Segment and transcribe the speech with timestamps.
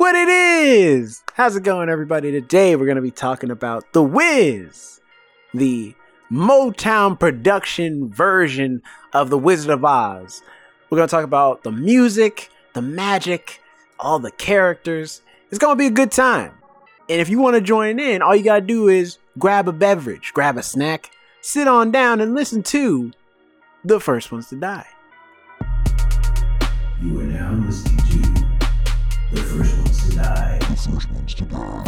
[0.00, 1.22] what it is.
[1.34, 2.32] How's it going, everybody?
[2.32, 4.98] Today we're going to be talking about The Wiz,
[5.52, 5.94] the
[6.32, 8.80] Motown production version
[9.12, 10.40] of The Wizard of Oz.
[10.88, 13.60] We're going to talk about the music, the magic,
[13.98, 15.20] all the characters.
[15.50, 16.54] It's going to be a good time.
[17.10, 19.72] And if you want to join in, all you got to do is grab a
[19.72, 21.10] beverage, grab a snack,
[21.42, 23.12] sit on down, and listen to
[23.84, 24.86] The First Ones to Die.
[27.02, 28.46] You are now listening to
[29.32, 29.79] The First
[30.20, 30.58] Ones to Die.
[30.68, 31.84] First Ones to Die.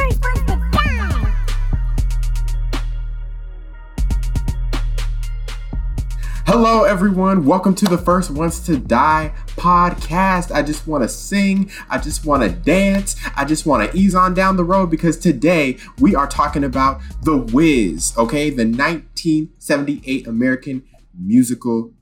[6.47, 7.45] Hello, everyone.
[7.45, 10.51] Welcome to the First Ones to Die podcast.
[10.51, 11.71] I just want to sing.
[11.91, 13.17] I just want to dance.
[13.37, 17.01] I just want to ease on down the road because today we are talking about
[17.23, 18.51] The Wiz, okay?
[18.51, 20.85] The 1978 American
[21.19, 21.93] musical.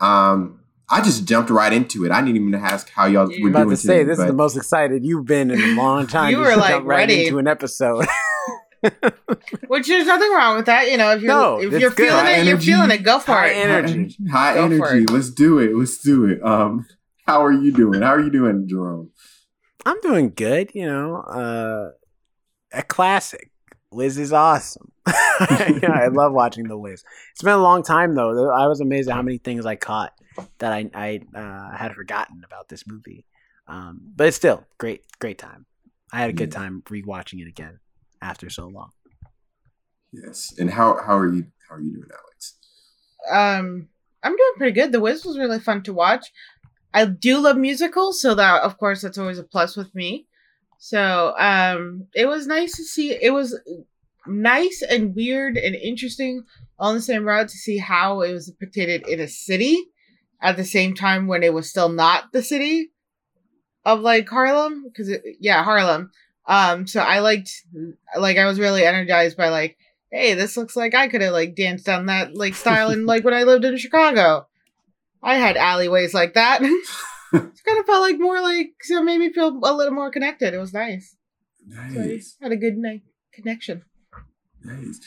[0.00, 0.60] Um,
[0.94, 2.12] I just jumped right into it.
[2.12, 4.26] I didn't even ask how y'all I'm were about doing to say today, this is
[4.26, 6.30] the most excited you've been in a long time.
[6.30, 7.26] You were, just like, jumped right ready.
[7.26, 8.06] into an episode.
[9.66, 11.10] Which there's nothing wrong with that, you know.
[11.12, 11.96] If you're No, if you're good.
[12.06, 12.98] feeling High it, you're feeling it.
[13.02, 13.56] Go for High it.
[13.68, 14.16] energy.
[14.30, 15.06] High Go energy.
[15.12, 15.74] Let's do it.
[15.74, 16.40] Let's do it.
[16.44, 16.86] Um,
[17.26, 18.02] how are you doing?
[18.02, 19.10] How are you doing, Jerome?
[19.84, 21.16] I'm doing good, you know.
[21.16, 21.90] Uh,
[22.72, 23.50] a classic.
[23.90, 24.92] Wiz is awesome.
[25.82, 27.02] yeah, I love watching the Wiz.
[27.32, 28.50] It's been a long time though.
[28.50, 30.12] I was amazed at how many things I caught
[30.58, 33.26] that I I uh, had forgotten about this movie.
[33.66, 35.66] Um, but it's still great, great time.
[36.12, 36.58] I had a good Yeah.
[36.60, 37.80] time rewatching it again
[38.22, 38.90] after so long.
[40.12, 40.54] Yes.
[40.58, 41.46] And how how are you?
[41.68, 42.54] How are you doing, Alex?
[43.30, 43.88] Um,
[44.22, 44.92] I'm doing pretty good.
[44.92, 46.26] The Wiz was really fun to watch.
[46.92, 50.26] I do love musicals, so that of course that's always a plus with me.
[50.78, 53.10] So um, it was nice to see.
[53.20, 53.58] It was
[54.26, 56.44] nice and weird and interesting
[56.78, 59.78] on the same route to see how it was depicted in a city
[60.42, 62.90] at the same time when it was still not the city
[63.84, 66.10] of like Harlem because yeah Harlem.
[66.46, 67.50] Um, so I liked
[68.18, 69.76] like I was really energized by like
[70.10, 73.24] hey, this looks like I could have like danced on that like style and like
[73.24, 74.46] when I lived in Chicago.
[75.22, 76.60] I had alleyways like that.
[76.62, 76.82] it
[77.32, 80.52] kind of felt like more like so it made me feel a little more connected.
[80.54, 81.16] It was nice.
[81.70, 82.36] So I Nice.
[82.42, 83.00] had a good night
[83.32, 83.82] connection.
[84.64, 85.00] Nice.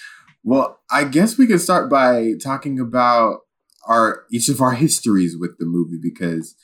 [0.44, 3.42] Well, I guess we can start by talking about
[3.88, 6.56] our each of our histories with the movie because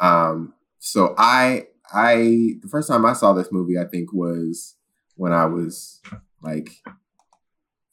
[0.00, 4.76] um so I I the first time I saw this movie I think was
[5.16, 6.00] when I was
[6.42, 6.70] like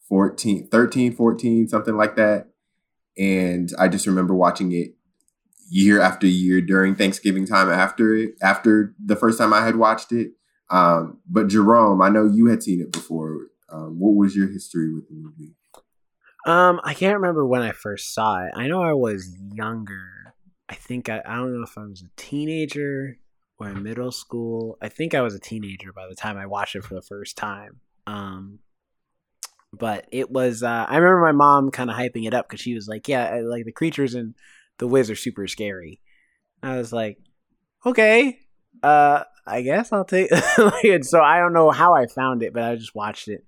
[0.07, 2.47] 14 13 14 something like that.
[3.17, 4.95] And I just remember watching it
[5.69, 10.11] year after year during Thanksgiving time after it after the first time I had watched
[10.11, 10.31] it.
[10.69, 14.93] Um but Jerome I know you had seen it before um, what was your history
[14.93, 15.55] with the movie?
[16.45, 18.51] Um, I can't remember when I first saw it.
[18.55, 20.33] I know I was younger.
[20.69, 23.17] I think I, I don't know if I was a teenager
[23.59, 24.77] or in middle school.
[24.81, 27.37] I think I was a teenager by the time I watched it for the first
[27.37, 27.81] time.
[28.05, 28.59] Um,
[29.73, 30.63] but it was.
[30.63, 33.41] Uh, I remember my mom kind of hyping it up because she was like, "Yeah,
[33.43, 34.35] like the creatures in
[34.77, 35.99] the Wiz are super scary."
[36.63, 37.17] I was like,
[37.85, 38.39] "Okay,
[38.83, 40.29] uh, I guess I'll take."
[40.83, 43.45] and so I don't know how I found it, but I just watched it.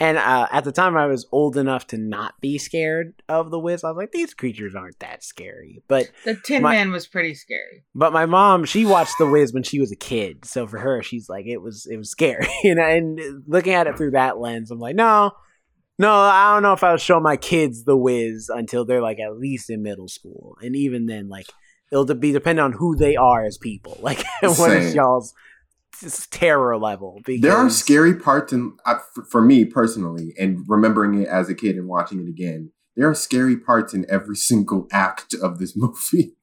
[0.00, 3.60] And uh, at the time, I was old enough to not be scared of the
[3.60, 3.84] Wiz.
[3.84, 5.84] I was like, these creatures aren't that scary.
[5.86, 7.84] But The Tin My- Man was pretty scary.
[7.94, 11.00] but my mom, she watched the Wiz when she was a kid, so for her,
[11.02, 12.48] she's like, it was it was scary.
[12.64, 15.30] you know, and looking at it through that lens, I'm like, no,
[15.96, 19.38] no, I don't know if I'll show my kids the Wiz until they're like at
[19.38, 21.46] least in middle school, and even then, like
[21.92, 23.98] it'll be dependent on who they are as people.
[24.02, 24.96] Like, what is Same.
[24.96, 25.34] y'all's
[26.30, 27.20] terror level?
[27.24, 31.48] Because There are scary parts, in uh, f- for me personally, and remembering it as
[31.48, 32.70] a kid and watching it again.
[32.96, 36.34] There are scary parts in every single act of this movie.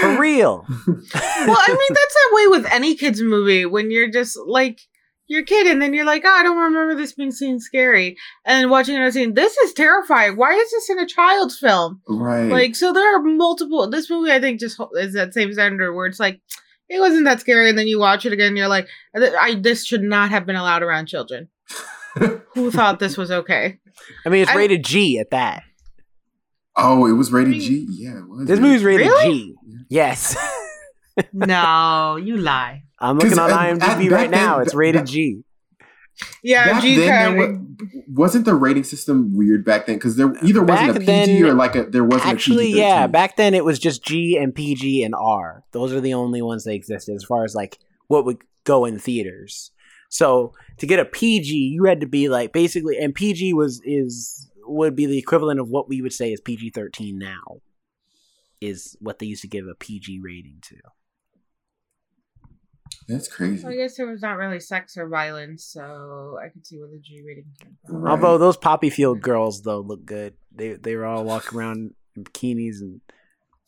[0.00, 0.64] for real.
[0.86, 4.80] well, I mean that's that way with any kids movie when you're just like
[5.26, 8.16] you're a kid and then you're like, oh, I don't remember this being seen scary,
[8.44, 10.36] and then watching it and saying, this is terrifying.
[10.36, 12.00] Why is this in a child's film?
[12.08, 12.48] right.
[12.50, 13.88] Like, so there are multiple.
[13.88, 16.40] This movie, I think, just is that same standard where it's like,
[16.88, 18.86] it wasn't that scary, and then you watch it again, and you're like,
[19.16, 21.48] I this should not have been allowed around children.
[22.54, 23.78] Who thought this was okay?
[24.26, 25.62] I mean, it's I- rated G at that.
[26.76, 27.86] oh, it was rated I mean, G.
[27.90, 28.20] Yeah.
[28.44, 29.32] This movie's rated Really?
[29.32, 29.54] G.
[29.88, 30.36] Yes.
[31.32, 32.84] no, you lie.
[32.98, 34.56] I'm looking on at- at- IMDb back right now.
[34.58, 35.44] then- It's rated back- G.
[36.44, 39.96] Yeah, Back G then, kind there wa- wasn't the rating system weird back then?
[39.96, 42.74] Because there either wasn't Back a PG then- or like a there wasn't Actually, a
[42.74, 42.76] PG-13.
[42.78, 43.06] yeah.
[43.08, 45.64] Back then, it was just G and PG and R.
[45.72, 48.98] Those are the only ones that existed as far as like what would go in
[49.00, 49.72] theaters.
[50.08, 54.48] So to get a PG, you had to be like basically, and PG was is
[54.66, 57.60] would be the equivalent of what we would say is PG thirteen now.
[58.60, 60.76] Is what they used to give a PG rating to.
[63.06, 66.78] That's So I guess there was not really sex or violence, so I could see
[66.78, 67.96] where the G rating came from.
[67.96, 68.10] Right.
[68.12, 69.24] Although those Poppy Field mm-hmm.
[69.24, 70.34] girls though look good.
[70.54, 73.00] They they were all walking around in bikinis and,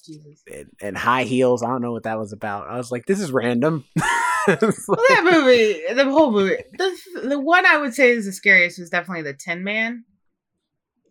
[0.05, 0.43] Jesus.
[0.53, 1.63] and and high heels.
[1.63, 2.69] I don't know what that was about.
[2.69, 3.85] I was like, this is random.
[4.49, 8.33] It's Well, that movie, the whole movie, the the one I would say is the
[8.33, 10.05] scariest was definitely the Tin Man,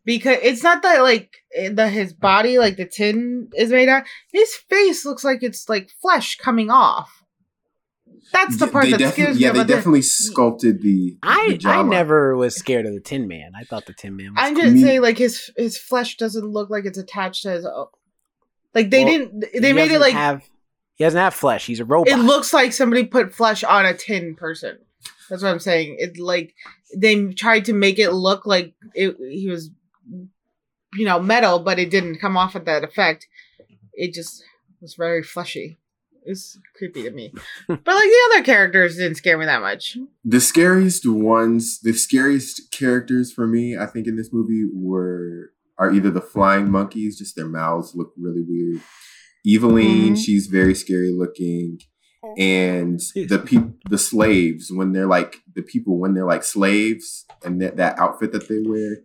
[0.06, 4.04] because it's not that like eh, the his body like the tin is made out.
[4.32, 7.15] His face looks like it's like flesh coming off.
[8.32, 9.44] That's the part they that defi- scares me.
[9.44, 11.18] Yeah, they about the- definitely sculpted the.
[11.24, 13.52] I the I never was scared of the Tin Man.
[13.56, 14.36] I thought the Tin Man was.
[14.38, 14.64] I'm cool.
[14.64, 17.66] just Me- saying, like his his flesh doesn't look like it's attached to his.
[17.66, 17.92] o-
[18.74, 19.46] Like they Well, didn't.
[19.62, 20.44] They made it like have,
[20.96, 21.66] he doesn't have flesh.
[21.66, 22.10] He's a robot.
[22.10, 24.80] it looks like somebody put flesh on a tin person.
[25.30, 25.96] That's what I'm saying.
[26.00, 26.54] It like
[26.96, 29.70] they tried to make it look like it, he was,
[30.94, 33.28] you know, metal, but it didn't come off at that effect.
[33.94, 34.44] It just
[34.82, 35.78] was very fleshy.
[36.26, 37.32] It's creepy to me.
[37.68, 39.98] but like the other characters didn't scare me that much.
[40.24, 45.92] The scariest ones, the scariest characters for me, I think, in this movie were are
[45.94, 48.82] either the flying monkeys, just their mouths look really weird.
[49.46, 50.18] Evillene, Mhm.
[50.18, 51.80] she's very scary looking,
[52.38, 57.62] and the people, the slaves, when they're like the people when they're like slaves, and
[57.62, 58.98] that that outfit that they wear.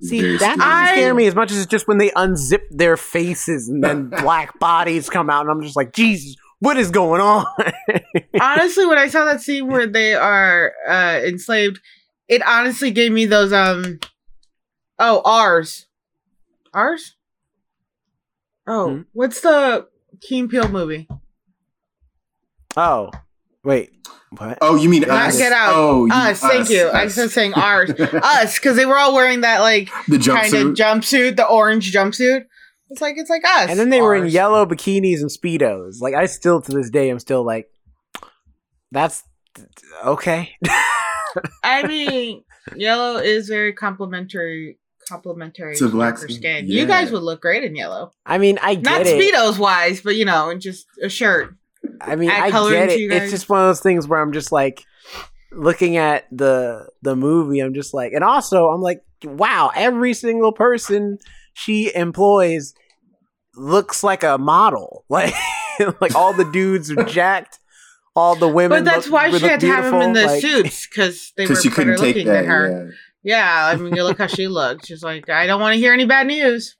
[0.00, 0.58] See, very that scary.
[0.58, 4.56] doesn't scare me as much as just when they unzip their faces and then black
[4.60, 7.46] bodies come out, and I'm just like, Jesus, what is going on?
[8.40, 11.80] honestly, when I saw that scene where they are uh enslaved,
[12.28, 13.98] it honestly gave me those um
[14.98, 15.86] oh ours.
[16.74, 17.14] Ours?
[18.66, 19.02] Oh, Hmm?
[19.12, 19.86] what's the
[20.20, 21.08] Key and Peele movie?
[22.76, 23.10] oh,
[23.64, 23.90] wait,
[24.36, 24.58] what?
[24.60, 25.38] Oh, you mean Not us?
[25.38, 25.72] Get Out.
[25.74, 26.86] Oh, you- us, thank you.
[26.88, 27.16] I us.
[27.16, 27.90] was saying ours.
[27.90, 30.76] us, because they were all wearing that like the kind of jumpsuit.
[30.76, 32.44] jumpsuit, the orange jumpsuit.
[32.90, 33.68] It's like it's like us.
[33.70, 36.00] And then they were in yellow bikinis and speedos.
[36.00, 37.68] Like I still to this day, I'm still like,
[38.90, 39.24] that's
[40.04, 40.54] okay.
[41.62, 42.44] I mean,
[42.74, 46.64] yellow is very complimentary complimentary To black darker skin, skin.
[46.68, 46.82] yeah.
[46.82, 48.10] You guys would look great in yellow.
[48.26, 49.18] I mean, I get Not it.
[49.18, 51.54] speedos wise, but you know, and just a shirt.
[52.00, 53.10] I mean, add I color get it.
[53.12, 54.84] It's just one of those things where I'm just like
[55.52, 57.60] looking at the the movie.
[57.60, 61.18] I'm just like, and also I'm like, wow, every single person
[61.58, 62.74] she employs
[63.56, 65.04] looks like a model.
[65.80, 67.60] Like, like all the dudes are jacked.
[68.16, 70.26] All the women, But that's look- why she look had to have them in the
[70.26, 72.40] like- suits because they were Because she better couldn't take looking that.
[72.42, 72.94] than her.
[73.22, 73.66] Yeah.
[73.72, 74.86] I mean, you look how she looked.
[74.86, 76.74] She's like, I don't want to hear any bad news.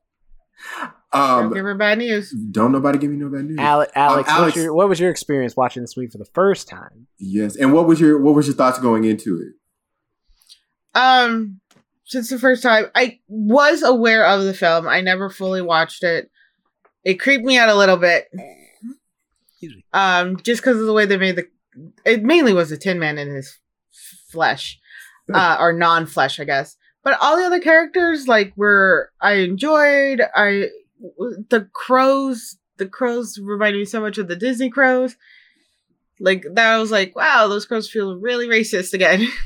[0.81, 0.91] Yeah.
[1.13, 2.33] Don't Um, give her bad news.
[2.51, 3.59] don't nobody give me no bad news.
[3.61, 7.07] Ale- Alex, Alex- your, what was your experience watching this movie for the first time?
[7.21, 7.55] Yes.
[7.55, 9.53] And what was your what was your thoughts going into it?
[10.99, 11.61] Um,
[12.09, 14.89] since the first time, I was aware of the film.
[14.89, 16.31] I never fully watched it.
[17.05, 18.29] It creeped me out a little bit.
[19.51, 19.85] Excuse me.
[19.93, 21.47] Um, just because of the way they made the.
[22.05, 23.59] It mainly was the Tin Man in his
[24.31, 24.81] flesh,
[25.33, 26.77] uh, or non-flesh, I guess.
[27.05, 30.23] But all the other characters, like, were I enjoyed.
[30.35, 30.69] I
[31.51, 32.57] the crows.
[32.79, 35.17] The crows reminded me so much of the Disney crows.
[36.21, 39.29] Like that, I was like, wow, those crows feel really racist again.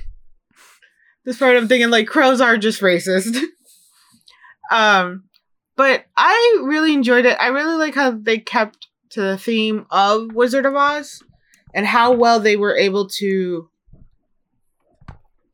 [1.24, 3.36] this part I'm thinking like crows are just racist.
[4.70, 5.24] um,
[5.76, 7.36] but I really enjoyed it.
[7.40, 11.22] I really like how they kept to the theme of Wizard of Oz
[11.74, 13.68] and how well they were able to.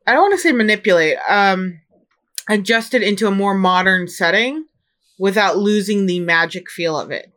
[0.07, 1.17] I don't want to say manipulate.
[1.27, 1.81] Um,
[2.49, 4.65] adjust it into a more modern setting
[5.19, 7.31] without losing the magic feel of it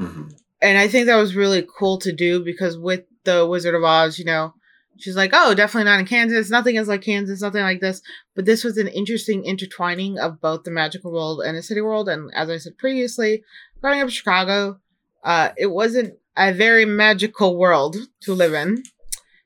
[0.00, 0.32] Mhm.
[0.62, 4.18] and I think that was really cool to do because with the Wizard of Oz,
[4.18, 4.54] you know,
[4.98, 6.50] she's like, oh, definitely not in Kansas.
[6.50, 8.02] Nothing is like Kansas, nothing like this.
[8.34, 12.08] But this was an interesting intertwining of both the magical world and the city world.
[12.08, 13.42] And as I said previously,
[13.80, 14.80] growing up in Chicago,
[15.24, 18.82] uh, it wasn't a very magical world to live in.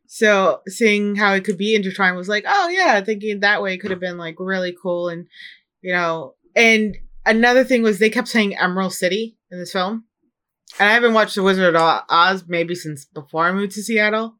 [0.06, 3.92] So seeing how it could be intertwined was like, oh yeah, thinking that way could
[3.92, 5.08] have been like really cool.
[5.08, 5.26] And
[5.82, 10.04] you know, and another thing was they kept saying Emerald City in this film.
[10.78, 14.36] And I haven't watched The Wizard of Oz maybe since before I moved to Seattle.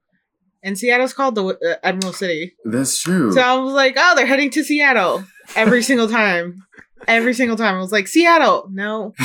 [0.63, 2.55] And Seattle's called the uh, Emerald City.
[2.65, 3.33] That's true.
[3.33, 5.25] So I was like, oh, they're heading to Seattle
[5.57, 6.63] every single time.
[7.09, 7.77] Every single time.
[7.77, 8.69] I was like, Seattle.
[8.71, 9.15] No,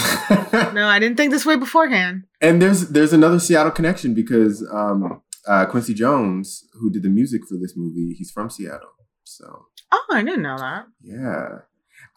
[0.74, 2.24] no, I didn't think this way beforehand.
[2.42, 7.42] and there's there's another Seattle connection because um, uh, Quincy Jones, who did the music
[7.50, 8.90] for this movie, he's from Seattle.
[9.26, 10.86] So Oh, I didn't know that.
[11.02, 11.50] yeah,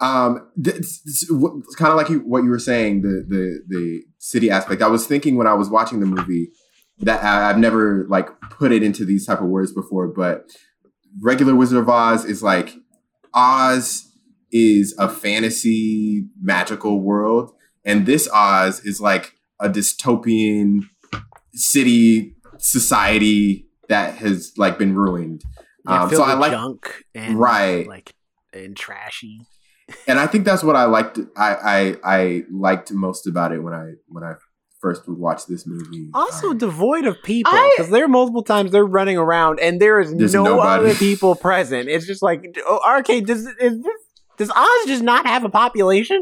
[0.00, 4.50] um, it's, it's kind of like you, what you were saying the the the city
[4.50, 4.80] aspect.
[4.82, 6.50] I was thinking when I was watching the movie
[7.00, 10.50] that I, I've never like put it into these type of words before, but
[11.20, 12.74] regular Wizard of Oz is like
[13.34, 14.04] Oz
[14.50, 17.52] is a fantasy magical world,
[17.84, 20.82] and this Oz is like a dystopian
[21.54, 25.42] city society that has like been ruined.
[25.88, 27.86] Yeah, Um, so I like, junk and Right.
[27.86, 28.12] like
[28.52, 29.40] and trashy.
[30.06, 31.18] and I think that's what I liked.
[31.36, 34.34] I, I I liked most about it when I when I
[34.80, 36.08] first would watch this movie.
[36.14, 40.14] Also devoid of people because there are multiple times they're running around and there is
[40.14, 40.68] There's no nobody.
[40.90, 41.88] other people present.
[41.88, 43.26] It's just like, oh, arcade.
[43.26, 43.96] Does is this,
[44.36, 46.18] does Oz just not have a population?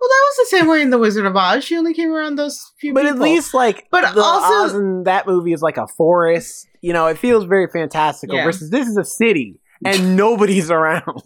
[0.00, 1.64] Well, that was the same way in The Wizard of Oz.
[1.64, 3.16] She only came around those few But people.
[3.16, 6.66] at least like, But the also- Oz in that movie is like a forest.
[6.82, 8.36] You know, it feels very fantastical.
[8.36, 8.44] Yeah.
[8.44, 11.22] Versus this is a city and nobody's around.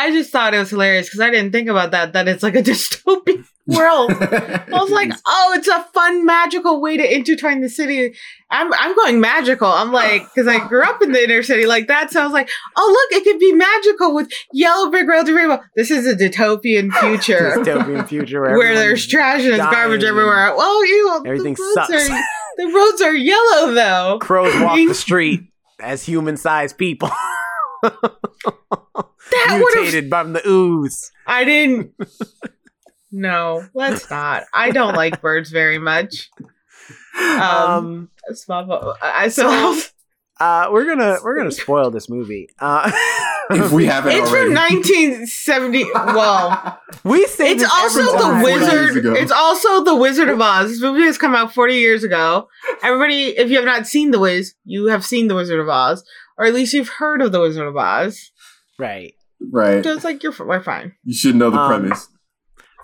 [0.00, 2.14] I just thought it was hilarious because I didn't think about that.
[2.14, 4.12] That it's like a dystopian world.
[4.12, 8.14] I was like, oh, it's a fun, magical way to intertwine the city.
[8.50, 9.68] I'm, I'm going magical.
[9.68, 12.10] I'm like, because I grew up in the inner city like that.
[12.10, 15.36] So I was like, oh, look, it could be magical with yellow brick roads and
[15.36, 15.60] rainbow.
[15.76, 20.54] This is a dystopian future Dystopian future where, where there's trash and garbage everywhere.
[20.56, 22.10] Well, you Everything the sucks.
[22.10, 22.18] Are,
[22.56, 24.18] the roads are yellow though.
[24.20, 25.42] Crows walk the street
[25.78, 27.10] as human-sized people,
[27.82, 29.82] That would have.
[29.84, 31.10] mutated from the ooze.
[31.26, 31.92] I didn't.
[33.12, 34.44] No, let's not.
[34.54, 36.30] I don't like birds very much.
[37.20, 39.80] Um, Um, Small, I so.
[40.38, 42.48] uh, we're gonna we're gonna spoil this movie.
[42.58, 42.90] Uh,
[43.50, 44.46] if we haven't It's already.
[44.46, 45.84] from 1970.
[45.92, 48.40] Well, we say it's this also every the time.
[48.42, 49.16] 40 years Wizard.
[49.16, 50.70] It's also the Wizard of Oz.
[50.70, 52.48] This movie has come out 40 years ago.
[52.82, 56.04] Everybody, if you have not seen the Wiz, you have seen the Wizard of Oz,
[56.40, 58.30] or at least you've heard of the Wizard of Oz.
[58.78, 59.12] right.
[59.52, 59.84] right.
[59.84, 60.94] So it's like you're we're fine.
[61.04, 62.08] You should know the Um, premise.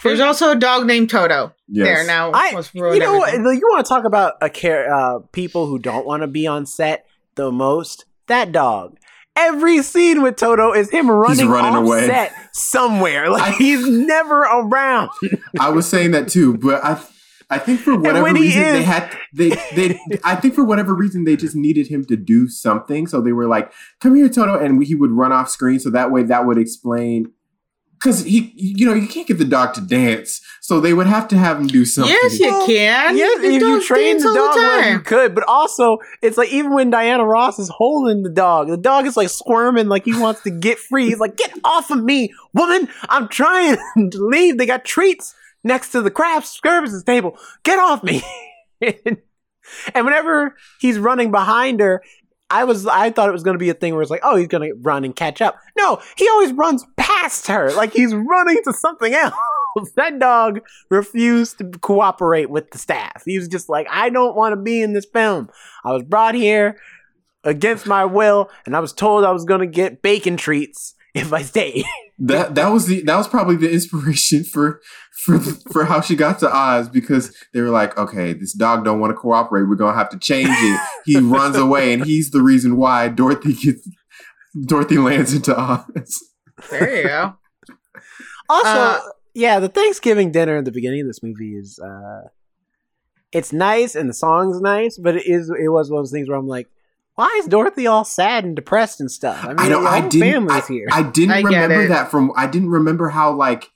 [0.03, 1.55] There's also a dog named Toto.
[1.69, 1.87] Yes.
[1.87, 3.31] There now, I- You ruined know what?
[3.31, 3.59] everything.
[3.61, 6.67] You want to talk about a care uh, people who don't want to be on
[6.67, 8.05] set the most?
[8.29, 8.99] That dog.
[9.35, 12.07] Every scene with Toto is him running, running off away.
[12.07, 13.31] set somewhere.
[13.31, 15.11] Like I- he's never around.
[15.59, 17.03] I was saying that too, but I
[17.49, 20.95] I think for whatever when he reason they had they they I think for whatever
[20.95, 23.07] reason they just needed him to do something.
[23.07, 25.79] So they were like, "Come here, Toto," and he would run off screen.
[25.79, 27.33] So that way, that would explain.
[27.99, 31.29] Because he, you know, you can't get the dog to dance, so they would have
[31.29, 32.13] to have him do something.
[32.13, 33.17] Yes, you Well, can.
[33.17, 35.35] Yes, The if you train the all dog well, you could.
[35.35, 39.17] But also, it's like even when Diana Ross is holding the dog, the dog is
[39.17, 41.07] like squirming, like he wants to get free.
[41.07, 42.89] He's like, "Get off of me, woman!
[43.09, 43.79] I'm trying
[44.11, 44.59] to leave.
[44.59, 45.35] They got treats
[45.67, 47.39] next to the craft services table.
[47.63, 48.23] Get off me!"
[48.81, 52.03] and whenever he's running behind her.
[52.49, 54.47] I was I thought it was gonna be a thing where it's like, oh, he's
[54.47, 55.59] gonna run and catch up.
[55.77, 59.35] No, he always runs past her, like he's running to something else.
[59.97, 63.23] that dog refused to cooperate with the staff.
[63.25, 65.51] He was just like, I don't want to be in this film.
[65.85, 66.79] I was brought here
[67.45, 71.43] against my will, and I was told I was gonna get bacon treats if I
[71.43, 71.85] stayed.
[72.19, 74.81] That that was the that was probably the inspiration for
[75.25, 79.01] for for how she got to Oz because they were like, okay, this dog don't
[79.01, 79.65] want to cooperate.
[79.69, 80.81] We're gonna have to change it.
[81.05, 83.87] He runs away, and he's the reason why Dorothy gets
[84.67, 86.23] Dorothy lands into Oz.
[86.71, 87.35] There you go.
[88.49, 89.01] Also, Uh,
[89.35, 92.29] yeah, the Thanksgiving dinner at the beginning of this movie is uh
[93.33, 96.29] it's nice and the song's nice, but it is it was one of those things
[96.29, 96.69] where I'm like,
[97.17, 99.43] why is Dorothy all sad and depressed and stuff?
[99.43, 99.81] I mean, I know.
[99.81, 100.33] your I whole didn't.
[100.33, 100.87] family's I, here.
[100.93, 102.31] I didn't I remember that from.
[102.37, 103.71] I didn't remember how like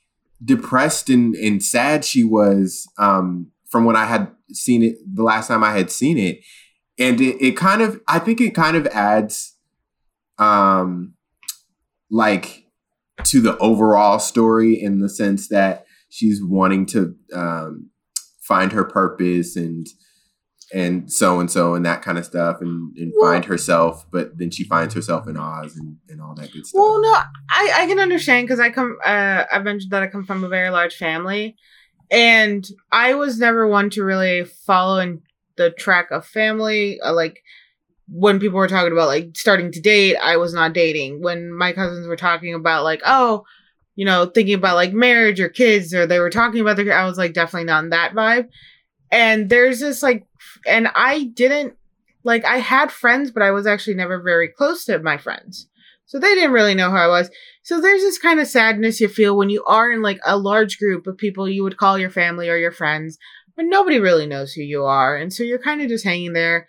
[0.44, 5.49] depressed and and sad she was um from when I had seen it the last
[5.49, 6.40] time I had seen it,
[6.99, 8.00] and it, it kind of.
[8.06, 9.56] I think it kind of adds,
[10.38, 11.14] um,
[12.11, 12.66] like
[13.25, 17.90] to the overall story in the sense that she's wanting to um
[18.42, 19.87] find her purpose and
[20.72, 24.38] and so and so and that kind of stuff and, and Well- find herself but
[24.38, 27.12] then she finds herself in oz and, and all that good stuff Well, no,
[27.50, 28.96] I, I can understand because I come.
[29.04, 31.56] Uh, I mentioned that I come from a very large family,
[32.10, 35.22] and I was never one to really follow in
[35.56, 37.00] the track of family.
[37.00, 37.42] Uh, like
[38.08, 41.22] when people were talking about like starting to date, I was not dating.
[41.22, 43.44] When my cousins were talking about like, oh,
[43.96, 47.04] you know, thinking about like marriage or kids, or they were talking about their, I
[47.06, 48.48] was like definitely not in that vibe.
[49.12, 50.26] And there's this like,
[50.66, 51.75] and I didn't
[52.25, 55.68] like I had friends, but I was actually never very close to my friends.
[56.06, 57.30] So they didn't really know who I was.
[57.62, 60.78] So there's this kind of sadness you feel when you are in like a large
[60.78, 63.16] group of people you would call your family or your friends,
[63.56, 65.16] but nobody really knows who you are.
[65.16, 66.66] And so you're kind of just hanging there.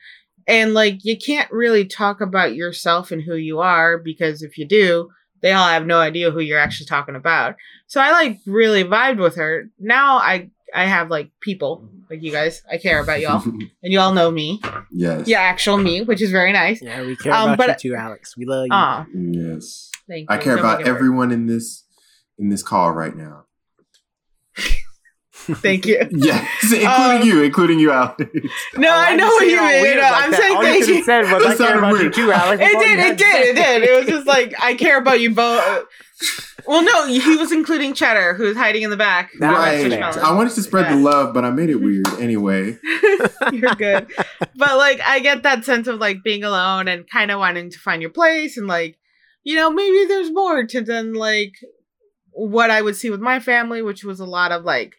[0.47, 4.67] And like you can't really talk about yourself and who you are because if you
[4.67, 5.09] do,
[5.41, 7.55] they all have no idea who you're actually talking about.
[7.87, 9.69] So I like really vibed with her.
[9.79, 12.61] Now I I have like people like you guys.
[12.71, 13.41] I care about y'all,
[13.83, 14.61] and y'all know me.
[14.91, 16.81] yes Yeah, actual me, which is very nice.
[16.81, 18.35] yeah, we care Um, about but- you too, Alex.
[18.37, 18.69] We love you.
[18.71, 20.35] Ah, yes thank you.
[20.35, 21.83] i care Don't about make it everyone in this
[22.39, 23.45] in this call right now
[25.33, 25.97] Thank you.
[26.11, 26.87] Yes, including
[27.21, 28.21] Um, you, including you, Alex.
[28.77, 29.81] No, Why'd I know what you it all mean.
[29.81, 30.39] weird like I'm that?
[30.39, 31.03] saying All you thank could you.
[31.03, 32.61] said was, I care sounded about you too, Alex.
[32.63, 33.81] It did, it did, it did.
[33.83, 35.85] It was just like I care about you both.
[36.67, 39.31] Well, no, he was including Cheddar, who was hiding in the back.
[39.39, 39.91] Right.
[39.91, 42.77] I wanted to spread the love, but I made it weird anyway.
[43.51, 44.11] You're good.
[44.55, 47.79] But like I get that sense of like being alone and kind of wanting to
[47.79, 48.97] find your place and like,
[49.43, 51.53] you know, maybe there's more to than like
[52.31, 54.95] what I would see with my family, which was a lot of like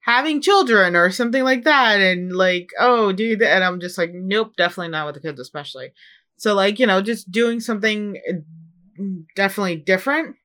[0.00, 4.12] having children or something like that and like, oh, do that and I'm just like,
[4.14, 5.92] nope, definitely not with the kids especially.
[6.36, 9.02] So like, you know, just doing something uh,
[9.34, 10.36] definitely different.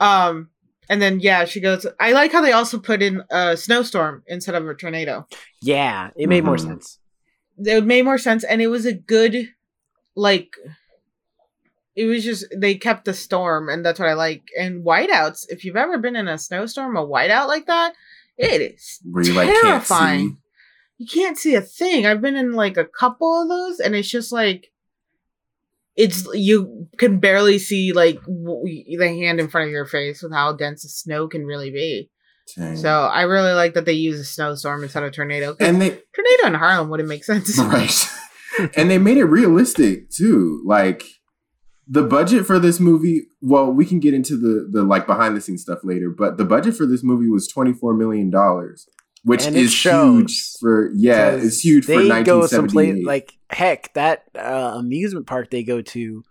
[0.00, 0.50] Um
[0.90, 4.54] and then yeah, she goes I like how they also put in a snowstorm instead
[4.54, 5.26] of a tornado
[5.62, 6.66] Yeah, it made more Mhm.
[6.68, 6.98] sense.
[7.64, 9.48] it made more sense and it was a good
[10.14, 10.56] like
[11.96, 15.64] it was just they kept the storm and that's what i like and whiteouts if
[15.64, 17.92] you've ever been in a snowstorm a whiteout like that
[18.36, 20.36] it is Where you like can't terrifying see.
[20.98, 24.08] you can't see a thing i've been in like a couple of those and it's
[24.08, 24.70] just like
[25.98, 30.32] it's you can barely see like w- the hand in front of your face with
[30.32, 32.08] how dense the snow can really be
[32.56, 32.76] Dang.
[32.76, 35.54] so i really like that they use a snowstorm instead of tornado.
[35.60, 38.08] and they tornado in harlem wouldn't make sense right,
[38.76, 40.62] and they made it realistic too.
[40.66, 41.04] Like
[41.86, 43.26] the budget for this movie.
[43.40, 46.44] Well, we can get into the the like behind the scenes stuff later, but the
[46.44, 48.88] budget for this movie was twenty four million dollars,
[49.24, 54.24] which And is huge for yeah, it's huge for They go someplace like heck that
[54.36, 56.24] uh, amusement park they go to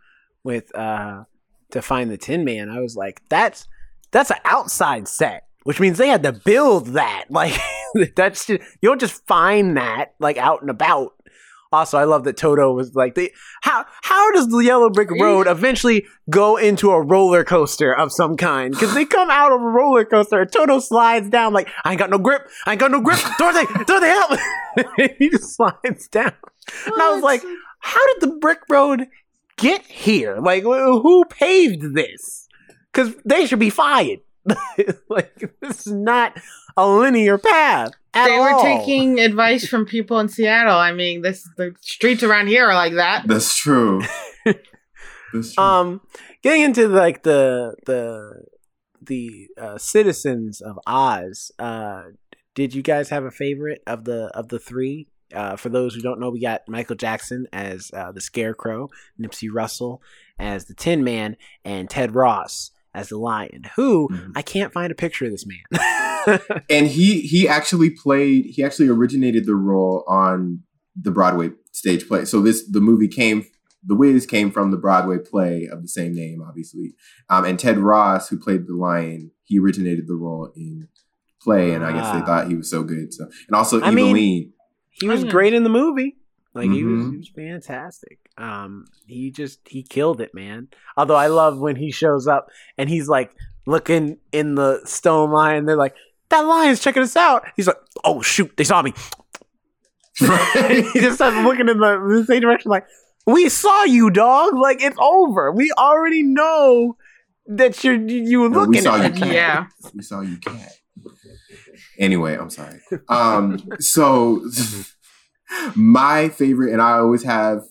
[0.44, 1.24] with uh
[1.72, 2.70] to find the Tin Man.
[2.70, 3.68] I was like, that's
[4.12, 7.26] that's an outside set, which means they had to build that.
[7.96, 11.14] Like that's just, you don't just find that like out and about.
[11.72, 13.32] Also, I love that Toto was like, they,
[13.62, 18.38] how how does the Yellow Brick Road eventually go into a roller coaster of some
[18.38, 18.74] kind?
[18.74, 22.00] Because they come out of a roller coaster, and Toto slides down like, I ain't
[22.00, 24.40] got no grip, I ain't got no grip, Dorothy, Dorothy, help!
[25.20, 26.34] he just slides down,
[26.86, 27.44] and I was like,
[27.80, 29.08] how did the brick road
[29.58, 30.38] get here?
[30.38, 32.48] Like, who paved this?
[32.92, 34.20] Because they should be fired.
[35.10, 36.38] like, this is not
[36.78, 37.92] a linear path.
[38.14, 38.64] At they were all.
[38.64, 40.78] taking advice from people in Seattle.
[40.78, 43.28] I mean, this the streets around here are like that.
[43.28, 44.02] That's true.
[45.34, 45.64] That's true.
[45.64, 46.02] um
[46.42, 48.46] getting into like the the
[49.02, 51.52] the uh, citizens of Oz.
[51.60, 52.04] Uh,
[52.56, 55.08] did you guys have a favorite of the of the three?
[55.34, 59.50] Uh, for those who don't know, we got Michael Jackson as uh, the Scarecrow, Nipsey
[59.52, 60.02] Russell
[60.40, 61.36] as the Tin Man,
[61.66, 63.64] and Ted Ross as the Lion.
[63.76, 64.32] Who Mhm.
[64.36, 66.40] I can't find a picture of this man.
[66.70, 70.62] and he he actually played he actually originated the role on
[71.00, 72.26] the Broadway stage play.
[72.26, 73.46] So this the movie came
[73.86, 76.96] the Wiz came from the Broadway play of the same name, obviously.
[77.30, 80.90] Um, and Ted Ross, who played the lion, he originated the role in
[81.42, 82.26] play, and I guess they Ah.
[82.26, 83.14] thought he was so good.
[83.14, 84.52] So and also I mean- Evillene.
[85.00, 86.17] he was Oh, great in the movie.
[86.58, 88.20] Like he was, he was fantastic.
[88.38, 90.68] Um, he just he killed it, man.
[90.98, 93.32] Although I love when he shows up and he's like
[93.66, 95.66] looking in the stone lion.
[95.66, 95.96] They're like,
[96.30, 98.94] "That lion's checking us out." He's like, "Oh shoot, they saw me."
[100.20, 102.88] he just starts looking in the, the same direction, like,
[103.28, 104.56] "We saw you, dog.
[104.56, 105.52] Like it's over.
[105.52, 106.98] We already know
[107.46, 109.34] that you're you were No, looking we saw at you, cat.
[109.34, 109.66] Yeah.
[109.94, 110.72] We saw you, cat.
[112.00, 112.80] Anyway, I'm sorry.
[113.10, 114.42] Um, so
[115.76, 117.64] my favorite, and I always have.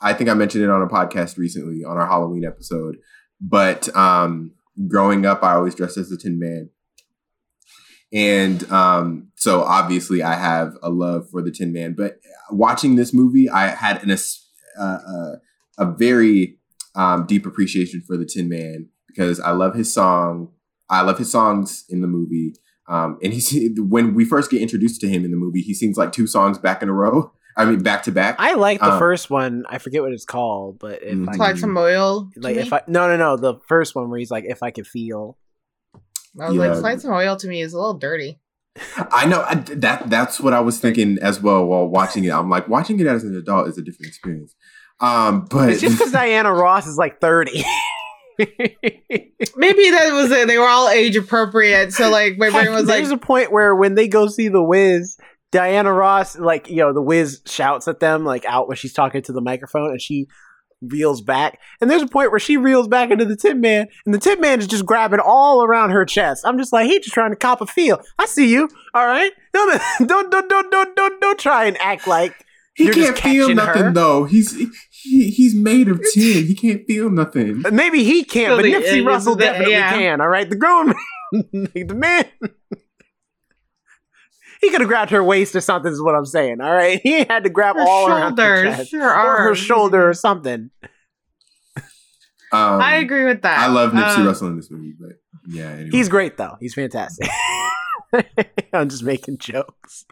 [0.00, 2.98] I think I mentioned it on a podcast recently on our Halloween episode.
[3.40, 4.52] But um,
[4.86, 6.70] growing up, I always dressed as the Tin Man,
[8.12, 11.94] and um, so obviously I have a love for the Tin Man.
[11.96, 12.18] But
[12.50, 15.36] watching this movie, I had an uh, uh,
[15.78, 16.58] a very
[16.94, 20.52] um, deep appreciation for the Tin Man because I love his song.
[20.90, 22.54] I love his songs in the movie.
[22.88, 25.96] Um, and he's when we first get introduced to him in the movie, he sings
[25.98, 27.32] like two songs back in a row.
[27.56, 28.36] I mean, back to back.
[28.38, 29.64] I like the Um, first one.
[29.68, 31.28] I forget what it's called, but if Mhm.
[31.28, 32.30] I Applied some oil.
[32.34, 32.62] to like me.
[32.62, 35.36] if I no no no the first one where he's like if I could feel
[36.40, 36.66] I was Yeah.
[36.68, 38.38] like, slide some oil to me is a little dirty.
[39.10, 40.08] I know I, that.
[40.08, 42.30] That's what I was thinking as well while watching it.
[42.32, 44.54] I'm like, watching it as an adult is a different experience.
[45.00, 47.64] Um, but it's just because Diana Ross is like thirty.
[48.38, 50.46] Maybe that was it.
[50.46, 51.92] They were all age appropriate.
[51.92, 54.62] So like my brain was like, There's a point where when they go see the
[54.62, 55.16] Wiz,
[55.50, 59.22] Diana Ross like you know the Wiz shouts at them like out when she's talking
[59.22, 60.28] to the microphone and she
[60.82, 61.58] reels back.
[61.80, 64.40] And there's a point where she reels back into the Tin Man, and the Tin
[64.40, 66.44] Man is just grabbing all around her chest.
[66.46, 68.00] I'm just like, he's just trying to cop a feel.
[68.18, 68.68] I see you.
[68.94, 72.34] All right, don't don't don't don't don't don't, don't try and act like
[72.74, 73.92] he you're can't feel nothing her.
[73.92, 74.24] though.
[74.24, 74.56] He's
[75.02, 76.46] he, he's made of tin.
[76.46, 77.62] He can't feel nothing.
[77.72, 79.92] Maybe he can't, So but the- Nipsey uh, Russell the- definitely yeah.
[79.92, 80.20] can.
[80.20, 80.96] All right, the grown man,
[81.74, 82.24] the man.
[84.60, 85.92] he could have grabbed her waist or something.
[85.92, 86.60] Is what I'm saying.
[86.60, 89.54] All right, he had to grab Her all around her shoulders, chest her or her
[89.54, 90.70] shoulder or something.
[92.50, 93.58] Um, I agree with that.
[93.58, 95.10] I love Nipsey Um, Russell in this movie, but
[95.48, 95.90] yeah, anyway.
[95.92, 96.56] He's great though.
[96.60, 97.28] He's fantastic.
[98.72, 100.06] I'm just making jokes.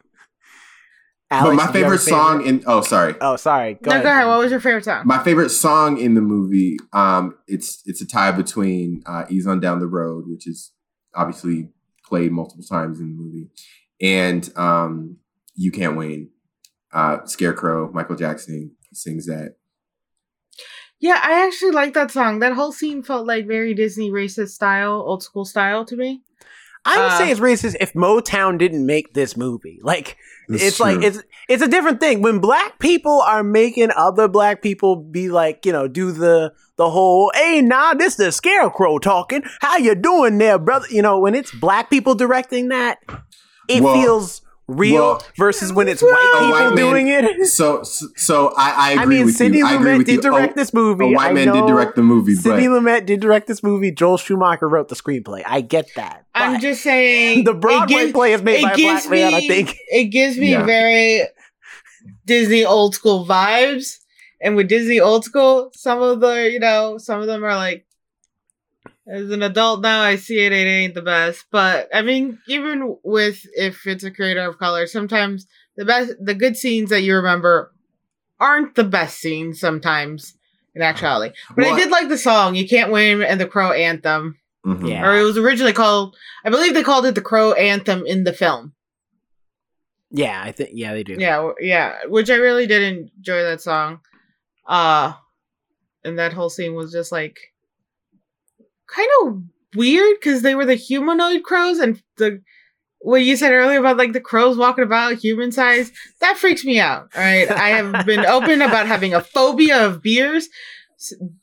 [1.30, 3.74] But my do you favorite song in oh sorry, Oh, sorry.
[3.74, 4.02] Go no, ahead.
[4.04, 4.26] go ahead.
[4.28, 5.02] What was your favorite song?
[5.06, 6.78] my favorite song in the movie.
[6.92, 10.72] Um, it's it's a tie between uh, "Ease on Down the Road," which is
[11.14, 11.70] obviously
[12.04, 13.48] played multiple times in the movie,
[14.00, 15.16] and um,
[15.54, 16.30] "You Can't Win."
[16.92, 19.56] Uh, Scarecrow, Michael Jackson sings that.
[20.98, 22.38] Yeah, I actually like that song.
[22.38, 26.22] That whole scene felt like very Disney racist style, old school style to me.
[26.86, 29.80] I would Uh, say it's racist if Motown didn't make this movie.
[29.82, 30.16] Like
[30.48, 32.22] That's it's like it's it's a different thing.
[32.22, 36.88] When black people are making other black people be like you know do the the
[36.90, 39.42] whole hey nah this the scarecrow talking.
[39.60, 40.86] How you doing there brother?
[40.90, 42.98] You know when it's black people directing that
[43.68, 47.46] it Well- feels real well- versus when it's white people white man- doing it.
[47.46, 49.66] So, so, so I, I agree I mean, with Sidney you.
[49.66, 50.22] I agree Lumet with did you.
[50.22, 51.04] direct a, this movie.
[51.04, 53.92] a white I man did direct the movie, Sidney but Lumet did direct this movie.
[53.92, 55.42] Joel Schumacher wrote the screenplay.
[55.46, 56.24] I get that.
[56.34, 59.10] I'm just saying the it Broadway gives- play is made it by a gives black
[59.10, 59.34] man.
[59.34, 59.76] I me- think.
[59.88, 60.64] it gives me Yeah.
[60.64, 61.22] very
[62.24, 63.98] Disney old school vibes.
[64.42, 67.85] And with Disney old school, some of the, you know, some of them are like,
[69.08, 71.44] as an adult now, I see it, it ain't the best.
[71.50, 76.34] But I mean, even with if it's a creator of color, sometimes the best, the
[76.34, 77.72] good scenes that you remember
[78.40, 80.36] aren't the best scenes sometimes
[80.74, 81.34] in actuality.
[81.54, 84.38] But I did like the song, You Can't Win and the Crow Anthem.
[84.66, 84.88] Mhm.
[84.90, 85.06] Yeah.
[85.06, 88.32] Or it was originally called, I believe they called it the Crow Anthem in the
[88.32, 88.74] film.
[90.10, 90.70] Yeah, I think.
[90.72, 91.16] Yeah, they do.
[91.18, 92.82] Yeah, yeah, which I really did
[93.16, 94.00] enjoy that song.
[94.66, 95.12] Uh
[96.04, 97.38] and that whole scene was just like
[98.86, 99.42] kind of
[99.74, 102.42] weird because they were the humanoid crows and the
[103.00, 106.80] what you said earlier about like the crows walking about human size that freaks me
[106.80, 107.50] out all right?
[107.50, 110.48] I have been open about having a phobia of beers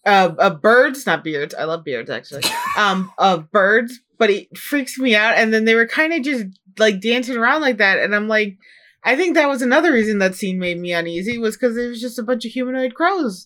[0.05, 2.41] uh, of birds not beards i love beards actually
[2.75, 6.45] um of birds but it freaks me out and then they were kind of just
[6.79, 8.57] like dancing around like that and i'm like
[9.03, 12.01] i think that was another reason that scene made me uneasy was because it was
[12.01, 13.45] just a bunch of humanoid crows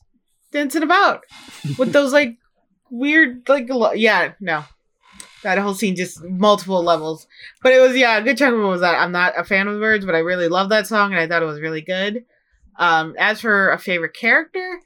[0.54, 1.24] dancing about
[1.78, 2.38] with those like
[2.90, 4.64] weird like yeah no.
[5.44, 7.28] That whole scene just multiple levels.
[7.62, 9.68] But it was yeah a good chunk of it was that i'm not a fan
[9.68, 11.82] of the birds but i really love that song and i thought it was really
[11.82, 12.26] good.
[12.78, 14.82] Um as for a favorite character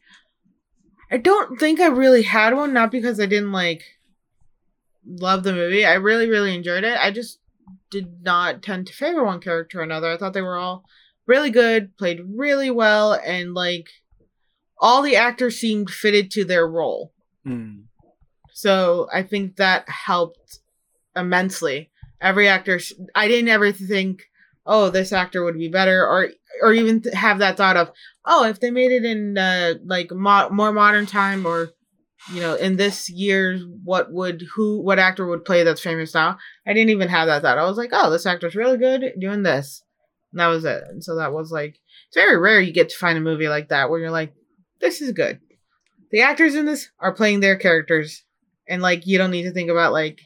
[1.10, 3.84] i don't think i really had one not because i didn't like
[5.06, 5.86] love the movie.
[5.86, 6.98] I really really enjoyed it.
[6.98, 7.40] I just
[7.90, 10.12] did not tend to favor one character or another.
[10.12, 10.86] I thought they were all
[11.28, 13.88] really good played really well and like
[14.80, 17.14] all the actors seemed fitted to their role.
[17.46, 17.84] Mm.
[18.62, 20.60] So I think that helped
[21.16, 21.90] immensely.
[22.22, 24.22] Every actor, sh- I didn't ever think,
[24.68, 26.30] oh, this actor would be better, or
[26.62, 27.90] or even th- have that thought of,
[28.24, 31.72] oh, if they made it in uh, like mo- more modern time, or
[32.32, 36.38] you know, in this year, what would who what actor would play that's famous now?
[36.68, 37.58] I didn't even have that thought.
[37.58, 39.84] I was like, oh, this actor's really good doing this,
[40.32, 40.84] and that was it.
[40.88, 43.70] And so that was like, it's very rare you get to find a movie like
[43.70, 44.36] that where you're like,
[44.82, 45.40] this is good.
[46.12, 48.24] The actors in this are playing their characters
[48.72, 50.22] and like you don't need to think about like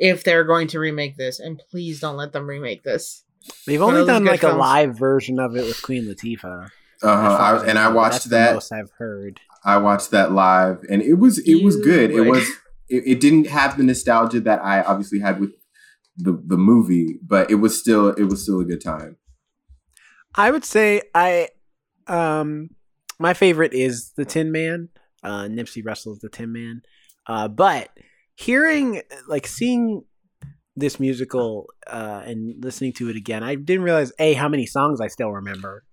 [0.00, 3.24] if they're going to remake this and please don't let them remake this
[3.66, 6.68] They've One only done good like a live version of it with Queen Latifah.
[7.02, 7.60] Uh-huh.
[7.62, 8.54] I, and I watched That's the that.
[8.54, 9.40] most I've heard.
[9.64, 12.10] I watched that live, and it was it was You good.
[12.10, 12.48] It was
[12.88, 15.52] it, it didn't have the nostalgia that I obviously had with
[16.16, 19.16] the the movie, but it was still it was still a good time.
[20.34, 21.48] I would say I
[22.06, 22.70] um
[23.18, 24.88] my favorite is the Tin Man.
[25.22, 26.82] Uh Nipsey Russell's the Tin Man.
[27.28, 27.90] Uh but
[28.34, 30.04] hearing like seeing
[30.76, 35.00] this musical uh and listening to it again, I didn't realize A how many songs
[35.00, 35.84] I still remember.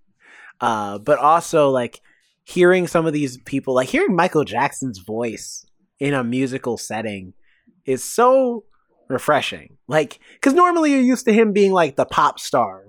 [0.61, 2.01] Uh but also like
[2.45, 5.65] hearing some of these people like hearing Michael Jackson's voice
[5.99, 7.33] in a musical setting
[7.85, 8.63] is so
[9.09, 9.77] refreshing.
[9.87, 12.85] Like cuz normally you're used to him being like the pop star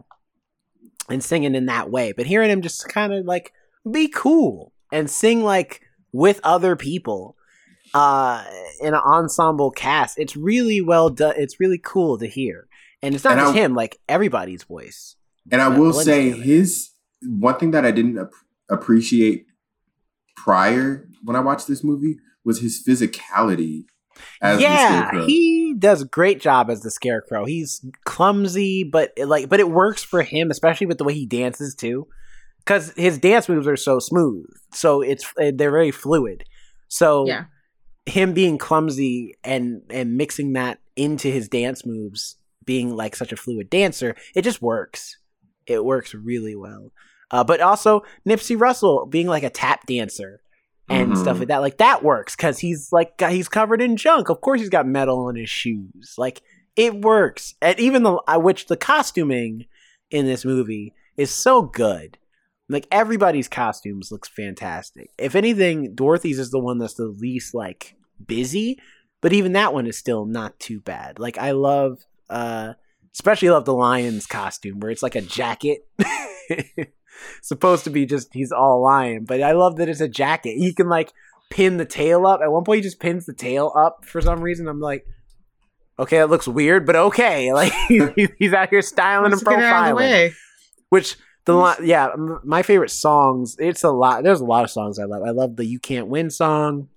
[1.09, 2.13] and singing in that way.
[2.13, 3.53] But hearing him just kind of like
[3.91, 5.81] be cool and sing like
[6.13, 7.36] with other people
[7.95, 8.45] uh
[8.81, 11.35] in an ensemble cast, it's really well done.
[11.37, 12.69] It's really cool to hear.
[13.03, 15.17] And it's not And just I- him, like everybody's voice.
[15.53, 16.43] And I will say together.
[16.43, 16.91] his
[17.23, 18.31] one thing that I didn't ap-
[18.69, 19.47] appreciate
[20.37, 23.85] prior when I watched this movie was his physicality
[24.41, 27.45] as yeah, he does a great job as the scarecrow.
[27.45, 31.27] He's clumsy, but it, like, but it works for him, especially with the way he
[31.27, 32.07] dances too,
[32.61, 34.47] because his dance moves are so smooth.
[34.73, 36.45] So it's eh, they're very fluid.
[36.89, 37.45] So Yeah.
[38.07, 43.37] Him being clumsy and and mixing that into his dance moves being like such a
[43.37, 45.19] fluid dancer, it just works.
[45.67, 46.93] It works really well.
[47.31, 50.41] Uh, but also Nipsey Russell being like a tap dancer
[50.89, 51.17] and Mhm.
[51.17, 54.29] stuff like that, like that works because he's like he's covered in junk.
[54.29, 56.15] Of course, he's got metal on his shoes.
[56.17, 56.43] Like
[56.77, 59.67] it works, and even the uh, which the costuming
[60.11, 62.19] in this movie is so good.
[62.69, 65.11] Like everybody's costumes looks fantastic.
[65.19, 68.81] If anything, Dorothy's is the one that's the least like busy,
[69.21, 71.19] but even that one is still not too bad.
[71.19, 72.75] Like I love uh
[73.15, 75.87] especially love the lion's costume where it's like a jacket.
[77.43, 80.57] Supposed to be just he's all lion, but I love that it's a jacket.
[80.59, 81.13] He can like
[81.51, 82.41] pin the tail up.
[82.43, 84.67] At one point he just pins the tail up for some reason.
[84.67, 85.07] I'm like
[85.99, 87.53] Okay, it looks weird, but okay.
[87.57, 87.73] Like
[88.39, 90.35] he's out here styling and get out of the profiling
[90.89, 91.17] which
[91.47, 92.09] the li- yeah
[92.45, 95.57] my favorite songs it's a lot there's a lot of songs i love i love
[95.57, 96.89] the you can't win song.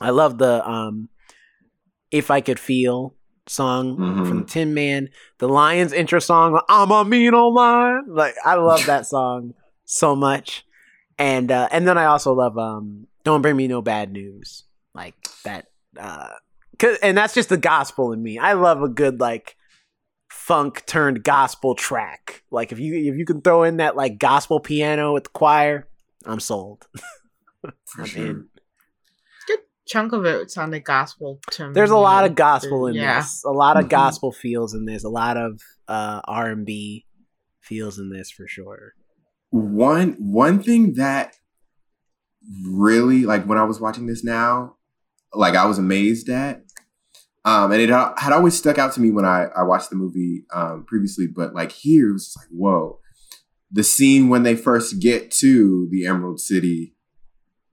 [0.00, 1.08] I love the um
[2.10, 3.14] if i could feel
[3.48, 4.28] song Mhm.
[4.28, 5.08] from tin man.
[5.38, 8.04] The lions intro song i'm a mean old lion.
[8.08, 10.64] Like i love that song so much.
[11.18, 14.64] And uh and then i also love um don't bring me no bad news.
[14.94, 15.66] Like that
[15.98, 16.28] uh
[16.78, 18.38] 'cause- and that's just the gospel in me.
[18.38, 19.55] I love a good like
[20.30, 22.42] funk turned gospel track.
[22.50, 25.88] Like if you if you can throw in that like gospel piano with the choir,
[26.24, 26.86] I'm sold.
[27.62, 28.26] For I'm sure.
[28.26, 28.48] in.
[29.88, 31.72] Chunk of it the gospel to me.
[31.72, 33.20] There's a lot of gospel in Yeah.
[33.20, 33.44] this.
[33.44, 33.90] A lot of Mhm.
[33.90, 35.04] gospel feels in this.
[35.04, 37.06] A lot of uh R and B
[37.60, 38.94] feels in this for sure.
[39.50, 41.36] one one thing that
[42.68, 44.76] really like when I was watching this now,
[45.32, 46.64] like I was amazed at,
[47.46, 50.44] um, and it had always stuck out to me when I I watched the movie
[50.52, 52.98] um, previously, but like here it was just like whoa,
[53.70, 56.96] the scene when they first get to the Emerald City,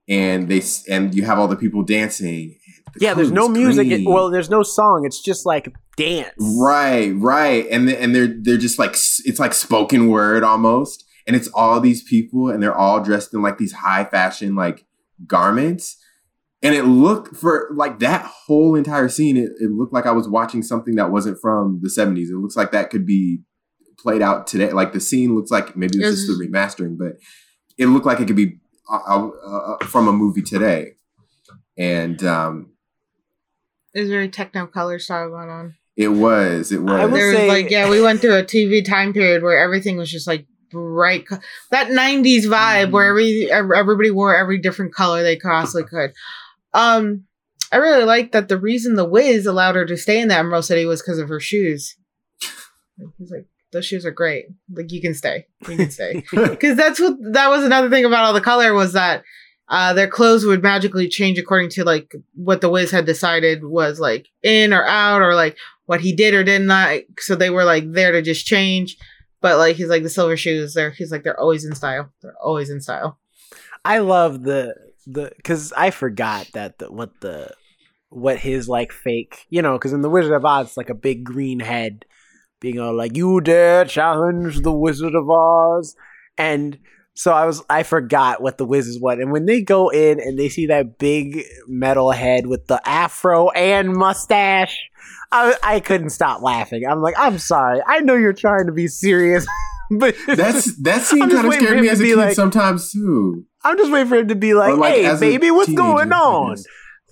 [0.07, 2.55] and they and you have all the people dancing.
[2.93, 3.88] the yeah, there's no music.
[3.88, 4.05] green.
[4.05, 5.05] well, there's no song.
[5.07, 6.36] It's just like dance.
[6.38, 11.36] Right, right, and th- and they're they're just like it's like spoken word almost, and
[11.36, 14.86] it's all these people, and they're all dressed in like these high fashion like
[15.25, 15.97] garments,
[16.63, 19.38] and it looked for like that whole entire scene.
[19.38, 22.30] It, it looked like I was watching something that wasn't from the '70s.
[22.30, 23.41] It looks like that could be
[23.99, 24.71] played out today.
[24.71, 27.13] Like the scene looks like maybe it's just the remastering, but
[27.78, 28.60] it looked like it could be
[28.91, 30.93] uh, uh, uh, from a movie today,
[31.78, 32.71] and um,
[33.93, 35.76] Is very Technicolor style going on.
[35.95, 36.91] it was it was.
[36.91, 39.58] I will There was say- like yeah, we went through a TV time period where
[39.58, 41.38] everything was just like bright, co-
[41.71, 46.13] that '90s vibe where every everybody wore every different color they possibly could.
[46.73, 47.25] Um,
[47.71, 50.65] I really like that the reason the Wiz allowed her to stay in the Emerald
[50.65, 51.95] City was because of her shoes.
[53.17, 54.45] He's like, those shoes are great.
[54.71, 56.23] Like you can stay, you can stay.
[56.31, 59.23] because that's what that was another thing about all the color was that
[59.69, 63.99] uh, their clothes would magically change according to like what the Wiz had decided was
[63.99, 66.89] like in or out or like what he did or did not.
[66.89, 67.07] like.
[67.19, 68.97] So they were like there to just change.
[69.41, 72.12] But like he's like the silver shoes, they're he's like they're always in style.
[72.21, 73.19] They're always in style.
[73.83, 77.51] I love the the because I forgot that the, what the
[78.09, 80.95] what his like fake you know because in the Wizard of Oz it's like a
[80.95, 82.05] big green head
[82.59, 85.95] being all like you dare challenge the Wizard of Oz
[86.37, 86.77] and
[87.15, 90.19] so I was I forgot what the Wiz is what and when they go in
[90.19, 94.77] and they see that big metal head with the afro and mustache.
[95.31, 96.85] I, I couldn't stop laughing.
[96.85, 97.81] I'm like, I'm sorry.
[97.87, 99.47] I know you're trying to be serious,
[99.99, 103.45] but That's that scene kind of waiting scared me as a kid like- sometimes too.
[103.63, 106.58] I'm just waiting for him to be like, like, "Hey, baby, what's teenager, going on?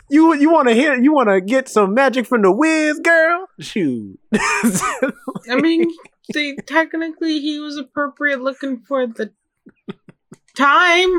[0.10, 0.96] You you want to hear?
[1.02, 3.48] You want to get some magic from the Wiz, girl?
[3.60, 5.90] Shoot." I mean,
[6.34, 9.32] they technically he was appropriate looking for the
[10.62, 11.10] time.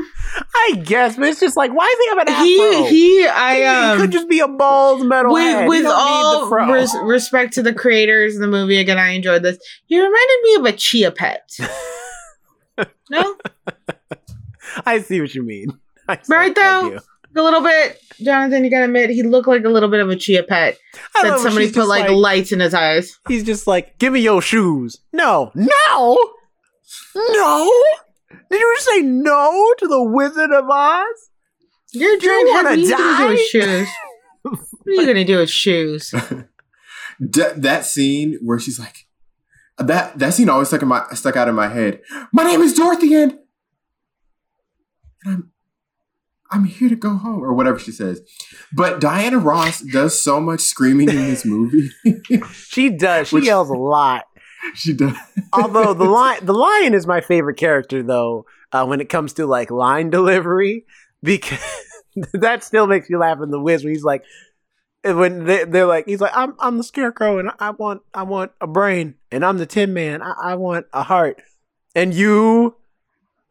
[0.54, 2.84] I guess, but it's just like, why does he have an afro?
[2.84, 5.68] He he I He um could just be a bald metal with.
[5.68, 9.10] With don't need the all res- respect to the creators of the movie, again, I
[9.10, 9.58] enjoyed this.
[9.86, 11.50] He reminded me of a chia pet.
[13.10, 13.36] no,
[14.86, 15.78] I see what you mean.
[16.08, 16.98] I Right, though?
[17.34, 17.98] a little bit.
[18.22, 20.78] Jonathan, you gotta admit, he looked like a little bit of a chia pet.
[21.16, 23.18] I That somebody put just like, lights in his eyes.
[23.28, 26.34] He's just like, "Give me your shoes." No, no,
[27.16, 27.82] no.
[28.50, 31.04] Did you say no to the Wizard of Oz?
[31.92, 32.64] You're Do you giant head.
[32.64, 33.88] wanna What are you gonna do with shoes?
[34.42, 34.52] what
[34.88, 36.14] are you gonna do with shoes?
[37.30, 39.06] D- that scene where she's like,
[39.78, 42.00] that that scene always stuck in my stuck out in my head.
[42.32, 43.32] My name is Dorothy, and,
[45.24, 45.50] and I'm
[46.50, 48.20] I'm here to go home, or whatever she says.
[48.74, 51.90] But Diana Ross does so much screaming in this movie.
[52.52, 53.28] She does.
[53.28, 54.24] She Which- yells a lot.
[54.74, 55.16] she does.
[55.52, 58.46] Although the lion, the lion is my favorite character though.
[58.72, 60.86] Uh, when it comes to like line delivery,
[61.22, 61.60] because
[62.32, 64.24] that still makes me laugh in the Wiz when he's like,
[65.04, 68.52] when they, they're like, he's like, I'm I'm the scarecrow, and I want I want
[68.60, 71.42] a brain, and I'm the Tin Man, I, I want a heart,
[71.94, 72.76] and you,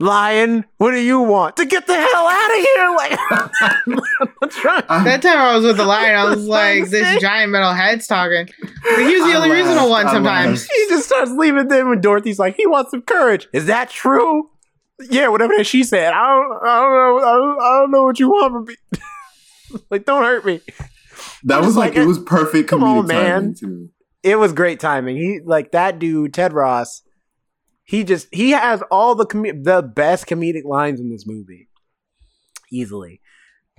[0.02, 1.56] lion, what do you want?
[1.58, 2.96] To get the hell out of here!
[2.98, 4.82] Like, what's wrong?
[4.90, 8.08] I- That time I was with the lion, I was like, this giant metal head's
[8.08, 8.48] talking.
[8.62, 10.62] But he was the I only reasonable one I sometimes.
[10.62, 10.72] laughed.
[10.74, 13.48] He just starts leaving them, and Dorothy's like, he wants some courage.
[13.54, 14.50] Is that true?
[15.10, 16.14] Yeah, whatever that she said.
[16.14, 17.18] I don't, I don't know.
[17.20, 19.82] I don't, I don't know what you want from me.
[19.90, 20.62] like, don't hurt me.
[21.46, 23.42] that I'm was like, like, it was perfect come on, man.
[23.42, 23.90] timing too.
[24.24, 25.18] It was great timing.
[25.18, 27.02] He like that dude, Ted Ross.
[27.92, 31.68] He just he has all the com- the best comedic lines in this movie,
[32.72, 33.20] easily.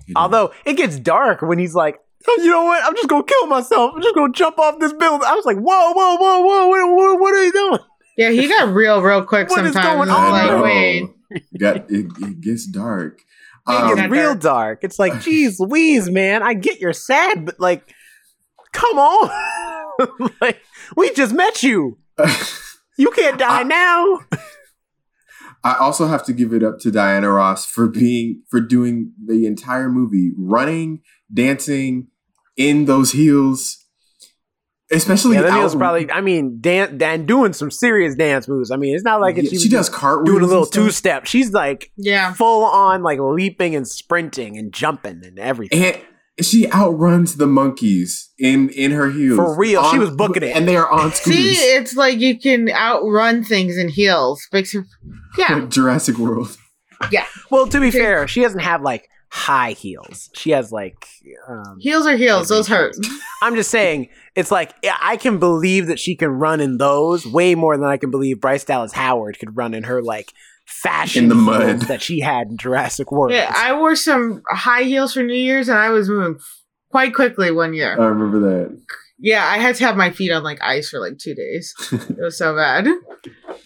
[0.07, 0.21] You know?
[0.21, 1.99] Although it gets dark when he's like,
[2.29, 2.85] "Oh, you know what?
[2.85, 3.93] I'm just gonna kill myself.
[3.95, 5.27] I'm just gonna jump off this building.
[5.27, 7.79] I was like, whoa, whoa, whoa, whoa, what, what, what are you doing?
[8.19, 9.97] Yeah, he got real, real quick What is sometimes.
[9.97, 10.31] going on?
[10.33, 10.63] Like, know.
[10.63, 11.11] wait.
[11.31, 13.21] It got it, it gets dark.
[13.67, 14.81] It Um, gets real dark.
[14.85, 17.83] It's like, geez, Louise, man, I get you're sad, but like,
[18.75, 20.61] come on, like
[20.97, 21.97] we just met you.
[22.99, 24.21] You can't die I- now.
[25.65, 29.47] I also have to give it up to Diana Ross for being for doing the
[29.47, 31.03] entire movie, running,
[31.33, 32.09] dancing
[32.57, 33.87] in those heels,
[34.91, 36.11] especially Yeah, that out- was probably.
[36.11, 38.73] I mean, dan- dan doing some serious dance moves.
[38.73, 41.27] I mean, it's not like Yeah, she, she does cartwheels, doing a little two step.
[41.27, 42.33] She's like Yeah.
[42.33, 45.81] full on, like leaping and sprinting and jumping and everything.
[45.95, 46.03] and
[46.45, 50.55] she outruns the monkeys in in her heels For real, she was booking it.
[50.57, 51.41] and they are on scooters.
[51.41, 54.47] See, it's like you can outrun things in heels.
[54.53, 54.85] Makes you-
[55.39, 55.67] Yeah.
[55.69, 56.57] Jurassic World.
[57.11, 57.27] Yeah.
[57.51, 57.99] Well, to be Okay.
[57.99, 60.31] fair, she doesn't have like high heels.
[60.35, 61.07] She has like.
[61.49, 62.49] Um, Heels are heels.
[62.49, 62.95] Those hurt.
[63.43, 67.55] I'm just saying, it's like I can believe that she can run in those way
[67.55, 70.33] more than I can believe Bryce Dallas Howard could run in her like
[70.67, 71.81] fashion In the mud.
[71.83, 73.33] that she had in Jurassic World.
[73.33, 76.39] Yeah, I wore some high heels for New Year's and I was moving
[76.91, 77.93] quite quickly one year.
[78.01, 78.81] I remember that.
[79.19, 81.75] Yeah, I had to have my feet on like ice for like two days.
[81.93, 82.89] It was so bad.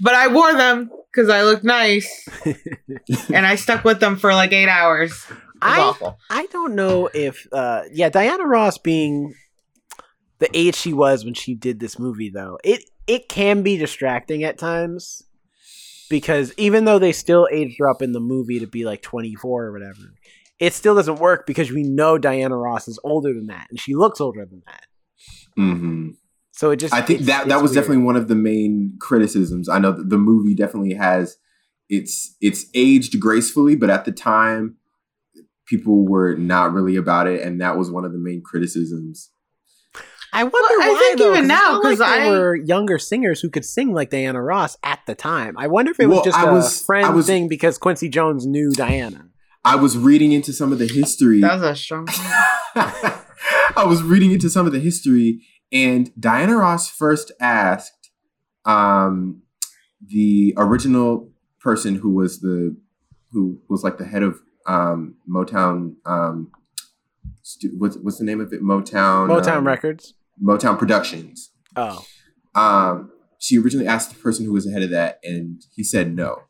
[0.00, 2.28] But I wore them because I looked nice.
[3.32, 5.26] and I stuck with them for like eight hours.
[5.62, 6.18] I awful.
[6.28, 9.34] I don't know if uh yeah, Diana Ross being
[10.38, 14.44] the age she was when she did this movie though, it it can be distracting
[14.44, 15.22] at times.
[16.08, 19.64] Because even though they still aged her up in the movie to be like 24
[19.64, 20.14] or whatever,
[20.58, 23.94] it still doesn't work because we know Diana Ross is older than that and she
[23.94, 24.84] looks older than that.
[25.56, 26.10] hmm
[26.52, 27.82] So it just I think that that was weird.
[27.82, 29.68] definitely one of the main criticisms.
[29.68, 31.36] I know that the movie definitely has
[31.88, 34.76] it's it's aged gracefully, but at the time
[35.66, 39.30] people were not really about it, and that was one of the main criticisms.
[40.38, 42.56] I wonder Well, I why think though, even 'cause now, because like there I- were
[42.56, 45.56] younger singers who could sing like Diana Ross at the time.
[45.56, 48.08] I wonder if it was just I a was- friend I was- thing because Quincy
[48.08, 49.28] Jones knew Diana.
[49.64, 51.40] I was reading into some of the history.
[51.40, 52.06] That was a strong.
[52.76, 55.40] I was reading into some of the history,
[55.72, 58.10] and Diana Ross first asked
[58.64, 59.42] um,
[60.06, 62.76] the original person who was the
[63.32, 65.94] who was like the head of um, Motown.
[66.04, 66.50] Um,
[67.42, 68.62] stu- what's what's the name of it?
[68.62, 69.28] Motown.
[69.28, 70.14] Motown um, Records.
[70.42, 71.50] Motown Productions.
[71.76, 72.04] Oh,
[72.54, 76.14] Um, she originally asked the person who was the head of that, and he said
[76.14, 76.42] no.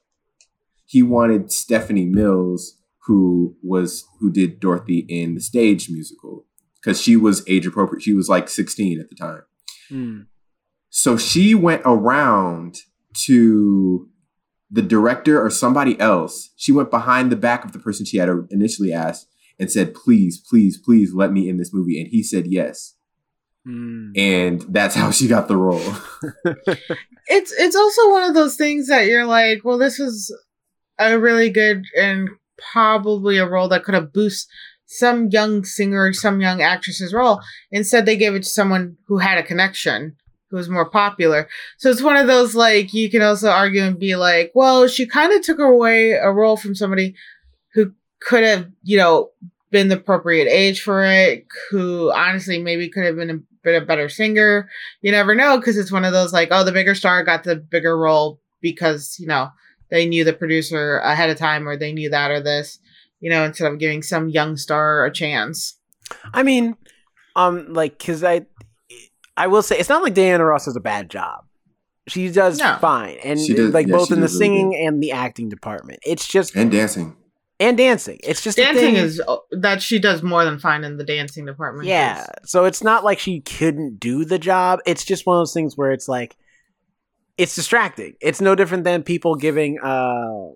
[0.85, 6.47] He wanted Stephanie Mills, who was who did Dorothy in the stage musical,
[6.81, 8.03] because she was age appropriate.
[8.03, 9.43] She was like sixteen at the time.
[9.89, 10.21] Hmm.
[10.91, 12.79] So she went around
[13.27, 14.09] to
[14.71, 16.51] the director or somebody else.
[16.57, 20.39] She went behind the back of the person she had initially asked and said, "Please,
[20.39, 22.95] please, please, let me in this movie." And he said yes,
[23.67, 24.13] Hmm.
[24.15, 25.83] and that's how she got the role.
[27.27, 30.33] it's it's also one of those things that you're like, well, this is
[31.01, 32.29] a really good and
[32.73, 34.49] probably a role that could have boosted
[34.87, 37.41] some young singer or some young actress's role.
[37.71, 40.17] Instead, they gave it to someone who had a connection,
[40.51, 41.49] who was more popular.
[41.77, 45.07] So it's one of those like you can also argue and be like, well, she
[45.07, 47.17] kind of took away a role from somebody
[47.75, 49.31] who could have, you know,
[49.71, 53.85] been the appropriate age for it, who honestly maybe could have been a been a
[53.85, 54.71] better singer.
[55.03, 57.57] You never know because it's one of those like, oh, the bigger star got the
[57.57, 59.51] bigger role because you know
[59.91, 62.79] they knew the producer ahead of time or they knew that or this.
[63.21, 65.79] You know, instead of giving some young star a chance.
[66.33, 66.77] I mean,
[67.35, 68.43] um, like, cause I,
[69.37, 71.45] I will say it's not like Diana Ross does a bad job.
[72.09, 72.77] She does No.
[72.81, 75.99] fine, and She does- like yeah, both in the really singing and the acting department.
[76.07, 77.17] It's just and dancing.
[77.59, 78.19] And dancing.
[78.23, 81.05] It's just a Dancing thing- is oh, that she does more than fine in the
[81.05, 81.89] dancing department.
[81.89, 82.27] Yeah.
[82.45, 84.81] So it's not like she couldn't do the job.
[84.87, 86.37] It's just one of those things where it's like
[87.39, 88.15] it's distracting.
[88.21, 90.53] It's no different than people giving uh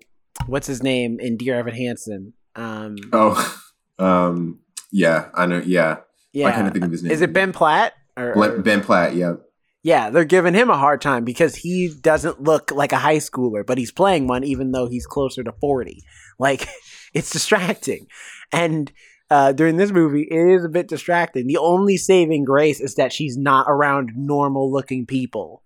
[0.47, 2.33] what's his name in Dear Evan Hansen.
[2.55, 3.61] Um Oh,
[3.99, 4.59] um,
[4.91, 5.61] yeah, I know.
[5.65, 5.97] Yeah,
[6.33, 6.45] Yeah.
[6.45, 7.11] Why can't think of his name?
[7.11, 7.93] Is it Ben Platt?
[8.17, 9.15] Or, or- Ben Platt?
[9.15, 9.35] Yeah.
[9.83, 13.65] yeah, they're giving him a hard time because he doesn't look like a high schooler,
[13.65, 16.03] but he's playing one even though he's closer to 40.
[16.41, 16.67] Like,
[17.13, 18.07] it's distracting.
[18.51, 18.91] And
[19.29, 21.47] uh, during this movie, it is a bit distracting.
[21.47, 25.63] The only saving grace is that she's not around normal looking people.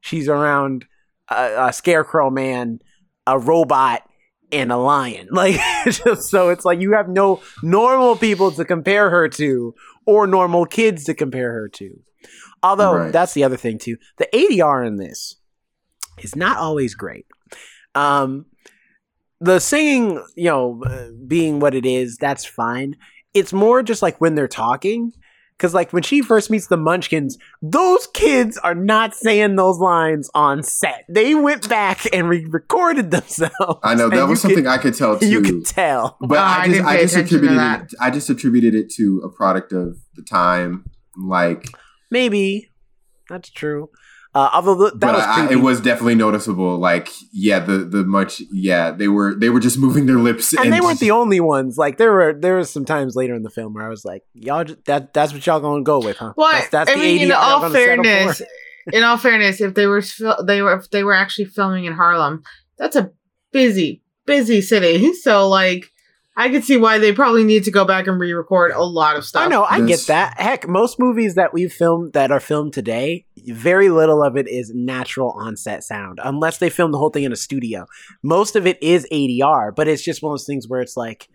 [0.00, 0.86] She's around
[1.30, 2.80] a, a scarecrow man,
[3.26, 4.02] a robot,
[4.50, 5.28] and a lion.
[5.32, 9.74] Like, just, so it's like you have no normal people to compare her to
[10.06, 12.00] or normal kids to compare her to.
[12.62, 13.12] Although Right.
[13.12, 13.96] that's the other thing too.
[14.18, 15.36] The ADR in this
[16.22, 17.26] is not always great.
[17.94, 18.46] Um,
[19.40, 22.96] the singing, you know, uh, being what it is, that's fine.
[23.34, 25.12] It's more just like when they're talking.
[25.56, 30.28] Because, like, when she first meets the Munchkins, those kids are not saying those lines
[30.34, 31.04] on set.
[31.08, 33.78] They went back and re recorded themselves.
[33.84, 35.28] I know that you was could- something I could tell too.
[35.30, 36.16] You could tell.
[36.20, 39.20] But Oh, I I just didn't I just attributed it I just attributed it to
[39.24, 40.86] a product of the time.
[41.16, 41.68] Like
[42.10, 42.70] Maybe.
[43.30, 43.90] That's true.
[44.34, 46.76] Uh, although th- that but was I, I- it was definitely noticeable.
[46.78, 50.72] Like, yeah, the the much yeah, they were they were just moving their lips and
[50.72, 51.76] they weren't the only ones.
[51.78, 54.22] Like there were there was some times later in the film where I was like,
[54.34, 56.32] y'all just, that that's what y'all gonna go with, huh?
[56.36, 58.02] Well, that's, that's I mean, in y'all all gonna settle for?
[58.04, 58.42] fairness,
[58.92, 60.02] in all fairness, if they were
[60.44, 62.42] they were if they were actually filming in Harlem,
[62.76, 63.12] that's a
[63.52, 65.12] busy, busy city.
[65.22, 65.90] So like,
[66.36, 69.24] I could see why they probably need to go back and re-record a lot of
[69.24, 69.42] stuff.
[69.44, 70.40] I know, I get that.
[70.40, 74.72] Heck, most movies that we've filmed that are filmed today, very little of it is
[74.74, 77.86] natural on-set sound, unless they filmed the whole thing in a studio.
[78.22, 81.28] Most of it is ADR, but it's just one of those things where it's like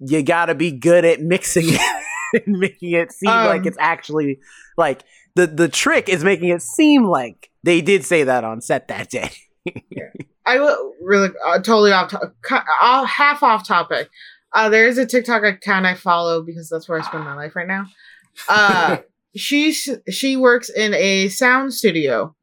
[0.00, 3.78] you got to be good at mixing it and making it seem Um, like it's
[3.80, 4.40] actually
[4.76, 5.02] like
[5.34, 9.10] the the trick is making it seem like they did say that on set that
[9.10, 9.30] day.
[10.46, 12.32] I will really uh, totally off to-
[13.06, 14.10] half off topic.
[14.52, 17.56] Uh, there is a TikTok account I follow because that's where I spend my life
[17.56, 17.86] right now.
[18.48, 18.98] Uh,
[19.36, 22.34] she's she works in a sound studio.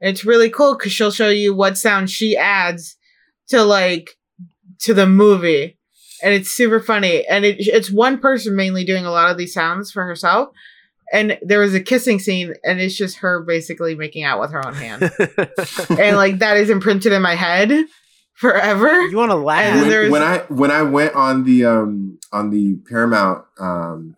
[0.00, 2.96] It's really cool because she'll show you what sound she adds
[3.48, 4.16] to like
[4.80, 5.78] to the movie,
[6.22, 7.26] and it's super funny.
[7.26, 10.50] And it, it's one person mainly doing a lot of these sounds for herself.
[11.12, 14.66] And there was a kissing scene, and it's just her basically making out with her
[14.66, 15.02] own hand
[16.00, 17.86] and like that is imprinted in my head
[18.34, 19.02] forever.
[19.02, 19.86] you want to laugh?
[19.86, 24.15] When, when I when I went on the um on the Paramount um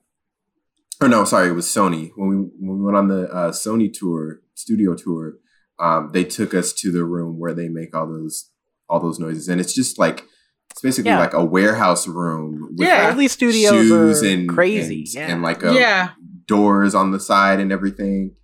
[1.00, 3.92] or no sorry it was Sony when we when we went on the uh, Sony
[3.92, 5.34] tour studio tour
[5.78, 8.50] um they took us to the room where they make all those
[8.88, 10.24] all those noises and it's just like
[10.70, 11.18] it's basically Yeah.
[11.20, 13.02] like a warehouse room with Yeah.
[13.04, 15.00] like, All these studios shoes are and crazy.
[15.00, 15.32] and, yeah.
[15.34, 16.10] and like a yeah,
[16.46, 18.34] doors on the side and everything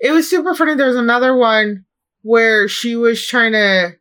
[0.00, 0.76] it was super funny.
[0.76, 1.84] There was another one
[2.22, 3.96] where she was trying to,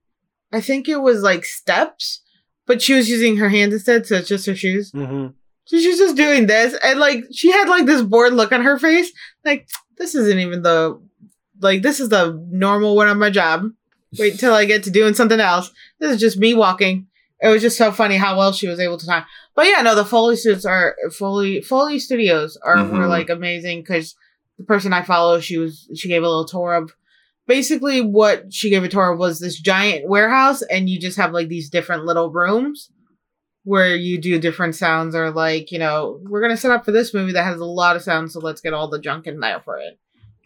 [0.53, 2.21] I think it was like steps,
[2.67, 4.91] but she was using her hands instead, so it's just her shoes.
[4.91, 5.33] Mhm.
[5.67, 8.79] So she's just doing this, and like she had like this bored look on her
[8.79, 9.11] face,
[9.45, 10.99] like this isn't even the,
[11.61, 13.65] like this is the normal one of my job.
[14.17, 15.69] Wait till I get to doing something else.
[15.99, 17.07] This is just me walking.
[17.41, 19.25] It was just so funny how well she was able to time.
[19.55, 23.09] But yeah, no, the Foley suits are Foley Foley Studios are were Mhm.
[23.09, 24.15] like amazing because
[24.57, 26.93] the person I follow, she was she gave a little tour of
[27.45, 31.31] basically what she gave a tour of was this giant warehouse, and you just have
[31.33, 32.89] like these different little rooms
[33.67, 37.13] where you do different sounds or like you know we're gonna set up for this
[37.13, 39.61] movie that has a lot of sounds, so let's get all the junk in there
[39.61, 39.99] for it.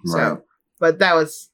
[0.06, 0.38] So, right
[0.82, 1.50] but that was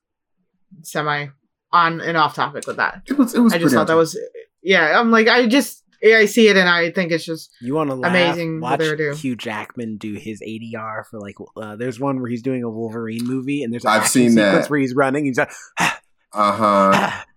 [0.82, 1.28] semi
[1.72, 3.04] on and off topic with that.
[3.06, 4.18] it was it was I just pretty thought that was
[4.64, 5.00] yeah.
[5.00, 7.90] I'm like I just yeah, I see it and I think it's just You want
[7.90, 8.12] to laugh?
[8.12, 9.18] Amazing what Watch they were doing.
[9.18, 11.36] Hugh Jackman do his ADR for like.
[11.56, 14.66] Uh, there's one where he's doing a Wolverine movie, and there's an I've seen sequence
[14.66, 14.70] that.
[14.70, 15.26] where he's running.
[15.26, 15.52] He's like,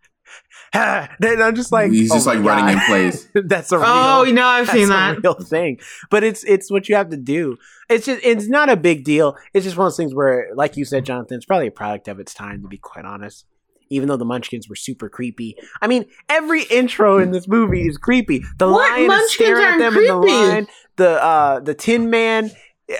[0.73, 3.79] uh-huh then I'm just like, he's oh just like my running in place That's a
[3.79, 3.87] real.
[3.89, 5.23] oh you know I've that's seen a that.
[5.23, 5.79] real thing.
[6.11, 7.57] But it's it's what you have to do.
[7.89, 9.37] It's just it's not a big deal.
[9.53, 12.07] It's just one of those things where, like you said, Jonathan, it's probably a product
[12.09, 12.63] of its time.
[12.63, 13.47] To be quite honest,
[13.89, 15.57] even though the Munchkins were super creepy.
[15.83, 18.45] I mean, every intro in this movie is creepy.
[18.59, 20.33] The What lion is staring at aren't them in the creepy?
[20.33, 20.67] line.
[20.97, 22.53] The uh the Tin Man.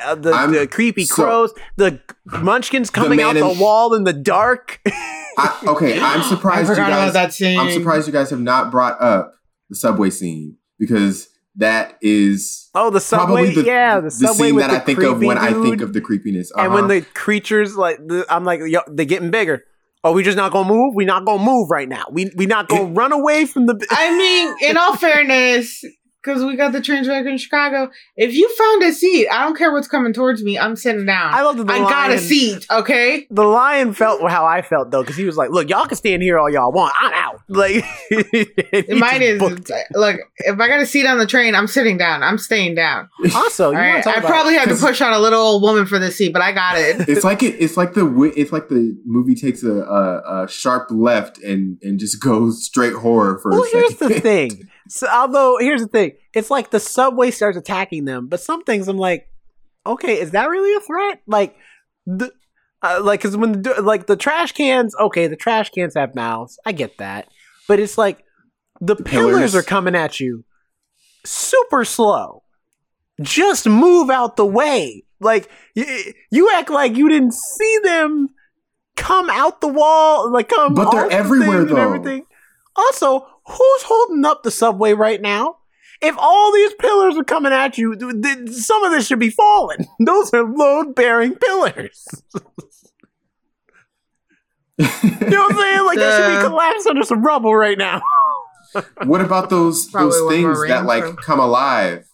[0.03, 4.13] Uh, the, the creepy so- crows, the munchkins coming out the in- wall in the
[4.13, 4.81] dark.
[5.39, 7.59] I, okay I'm I surprised you guys about that scene.
[7.59, 9.35] I'm surprised you guys have not brought up
[9.69, 14.55] the subway scene because that is oh, the subway, the, yeah, the, the subway scene
[14.55, 16.53] with that the I think of creepy when I think of the creepiness.
[16.57, 16.95] And when Uh-huh.
[16.95, 19.65] the creatures like, the, I'm like, yo, they're getting bigger.
[20.03, 20.95] Oh, we just not gonna move.
[20.95, 22.07] We not gonna move right now.
[22.11, 23.87] We we not gonna run away from the.
[23.91, 25.85] I mean, in all fairness,
[26.23, 27.91] because we got the trains back in Chicago.
[28.17, 30.59] If you found a seat, I don't care what's coming towards me.
[30.59, 31.33] I'm sitting down.
[31.35, 32.67] I I, love that the got a seat.
[32.71, 33.27] Okay.
[33.31, 36.23] The lion felt how I felt though, because he was like, "Look, y'all can stand
[36.23, 36.93] here all y'all want.
[37.01, 37.85] I'm out." Like,
[38.89, 40.19] Mine is look.
[40.39, 42.23] If I got a seat on the train, I'm sitting down.
[42.23, 43.09] I'm staying down.
[43.35, 43.67] also.
[43.67, 44.05] All You right.
[44.05, 46.33] talk I about- probably had to push on a little old woman for this seat,
[46.33, 47.09] but I got it.
[47.09, 47.57] It's like it.
[47.59, 48.07] It's like the
[48.37, 52.95] it's like the movie takes a, a, a sharp left and and just goes straight
[52.95, 54.15] horror for Well, a here's second.
[54.17, 54.69] the thing.
[54.89, 58.89] So, although here's the thing, it's like the subway starts attacking them, but some things
[58.89, 59.29] I'm like,
[59.87, 61.23] okay, is that really a threat?
[61.27, 61.57] Like
[62.07, 62.33] the.
[62.83, 66.59] Uh, like, cause when the like the trash cans, okay, the trash cans have mouths.
[66.65, 67.29] I get that,
[67.69, 68.25] but it's like
[68.81, 69.35] the, pillars.
[69.35, 69.55] pillars.
[69.55, 70.45] are coming at you,
[71.27, 72.43] super slow.
[73.21, 75.05] Just move out the way.
[75.21, 75.85] Like you,
[76.31, 78.31] you act like you didn't see them
[79.01, 80.75] come out the wall, like come.
[80.75, 81.77] But they're everywhere, though.
[81.77, 82.25] Everything.
[82.77, 85.57] Also, who's holding up the subway right now?
[86.03, 89.29] If all these pillars are coming at you, th- th- some of this should be
[89.31, 89.87] falling.
[90.01, 92.07] Those are load bearing pillars.
[94.79, 95.85] You know what I'm saying?
[95.87, 96.49] Like that should be Duh.
[96.49, 98.01] collapsed under some rubble right now.
[99.05, 102.07] what about those Probably those things that like from- come alive?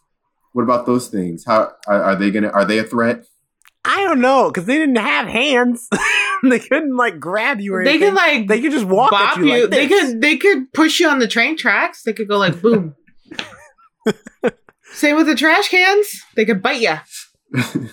[0.53, 1.45] What about those things?
[1.47, 2.49] How are, are they gonna?
[2.49, 3.24] Are they a threat?
[3.89, 5.89] I don't know because they didn't have hands.
[6.43, 8.01] they couldn't like grab you or anything.
[8.01, 8.24] They anything.
[8.26, 9.62] could like they could just walk bop at you.
[9.62, 12.03] like they could they could push you on the train tracks.
[12.03, 12.95] They could go like boom.
[14.93, 16.22] Same with the trash cans.
[16.37, 16.97] They could bite you.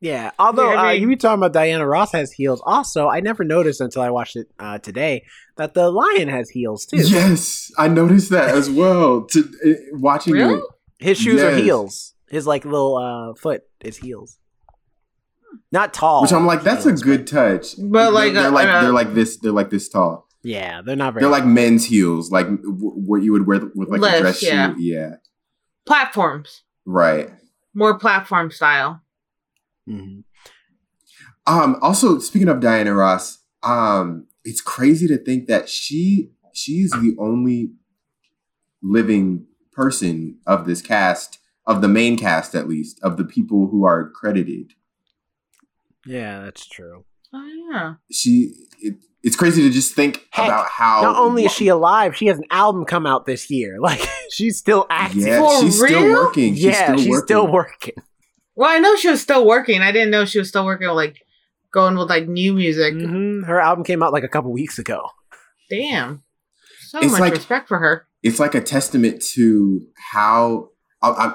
[0.00, 2.62] Yeah, although Yeah, I uh, you were talking about Diana Ross has heels.
[2.64, 5.24] Also, I never noticed until I watched it uh, today
[5.56, 6.98] that the lion has heels too.
[6.98, 9.24] yes, I noticed that as well.
[9.32, 10.54] To uh, watching Really?
[10.54, 10.64] it,
[11.00, 12.14] His shoes are heels.
[12.30, 14.38] His like little uh, foot is heels.
[15.72, 16.22] Not tall.
[16.22, 17.74] which I'm like, that's a heels, good touch.
[17.78, 19.36] But, like, they're, uh, like they're like this.
[19.38, 20.26] They're like this tall.
[20.42, 21.22] Yeah, they're not very.
[21.22, 24.74] They're like men's heels, like w- what you would wear with like a dress yeah.
[24.74, 24.82] shoe.
[24.82, 25.14] Yeah,
[25.86, 26.62] Platforms.
[26.86, 27.30] right.
[27.74, 29.02] More platform style.
[29.88, 30.24] Mhm.
[31.46, 37.14] Um, also, speaking of Diana Ross, um, it's crazy to think that she she's the
[37.18, 37.72] only
[38.82, 43.84] living person of this cast, of the main cast at least, of the people who
[43.84, 44.72] are credited.
[46.06, 47.04] Yeah, that's true.
[47.32, 47.94] Oh yeah.
[48.10, 52.16] She it, it's crazy to just think Heck, about how Not only is she alive,
[52.16, 53.76] she has an album come out this year.
[53.80, 55.20] Like she's still active.
[55.22, 56.54] yeah, For she's still working.
[56.54, 57.26] She's yeah, still she's working.
[57.26, 57.94] still working.
[58.56, 59.80] Well, I know she was still working.
[59.82, 61.16] I didn't know she was still working like
[61.72, 62.94] going with like new music.
[62.94, 65.00] hmm Her album came out like a couple weeks ago.
[65.68, 66.22] Damn.
[66.88, 68.06] So It's much like- respect for her.
[68.22, 70.70] it's like a testament to how
[71.02, 71.34] I,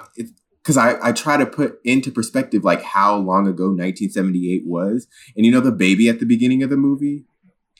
[0.66, 5.06] because I, I try to put into perspective like how long ago 1978 was
[5.36, 7.26] and you know the baby at the beginning of the movie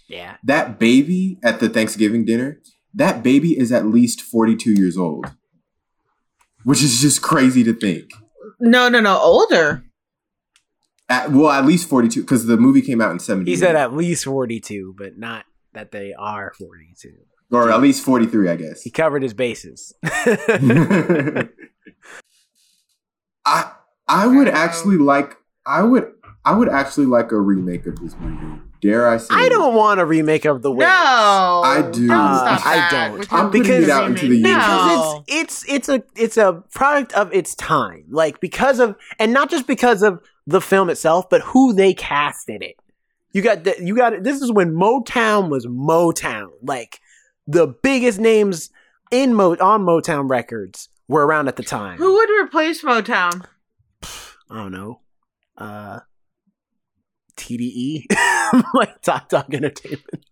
[0.08, 0.36] Yeah.
[0.44, 2.62] that baby at the thanksgiving dinner
[2.94, 5.26] that baby is at least 42 years old
[6.64, 8.12] which is just crazy to think
[8.60, 9.18] No, no, no.
[9.20, 9.84] Older.
[11.10, 13.94] at, well at least 42 because the movie came out in 70 He said at
[13.96, 17.10] least 42, but not that they are 42.
[17.52, 19.92] or at least 43 i guess He covered his bases.
[23.46, 23.72] I
[24.08, 26.12] I would actually like I would
[26.44, 28.62] I would actually like a remake of this movie.
[28.82, 29.28] Dare I say?
[29.32, 30.86] I don't want a remake of The Wiz.
[30.86, 30.92] No.
[30.92, 32.12] I do.
[32.12, 33.20] Uh, stop I don't.
[33.22, 34.58] I'm can't putting do it out into the universe.
[34.58, 35.24] No.
[35.26, 39.34] because it's it's it's a it's a product of its time like because of and
[39.34, 42.76] not just because of the film itself but who they cast in it
[43.32, 47.00] you got the, you got this is when motown was motown like
[47.48, 48.70] the biggest names
[49.12, 53.46] in Mo on motown records were around at the time Who would replace Motown?
[54.04, 55.02] i don't know
[55.58, 56.00] uh
[57.38, 58.06] tde
[58.74, 60.26] like top dog entertainment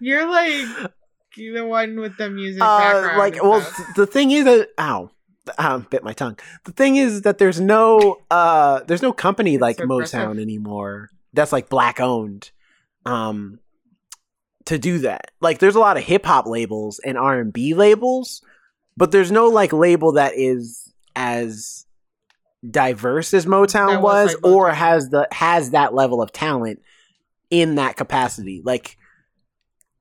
[0.00, 0.92] You're like
[1.36, 5.10] you're the one with the music uh, like well th- the thing is that ow
[5.58, 6.36] um, bit my tongue.
[6.64, 9.84] The thing is that there's no uh there's no company like so.
[9.84, 12.50] Motown anymore that's like black owned
[13.04, 13.60] um
[14.64, 15.30] to do that.
[15.40, 18.42] Like there's a lot of hip hop labels and R&B labels,
[18.96, 21.84] but there's no like label that is as
[22.68, 24.74] diverse as Motown was, was like or Motown.
[24.74, 26.80] has the has that level of talent
[27.50, 28.62] in that capacity.
[28.64, 28.96] Like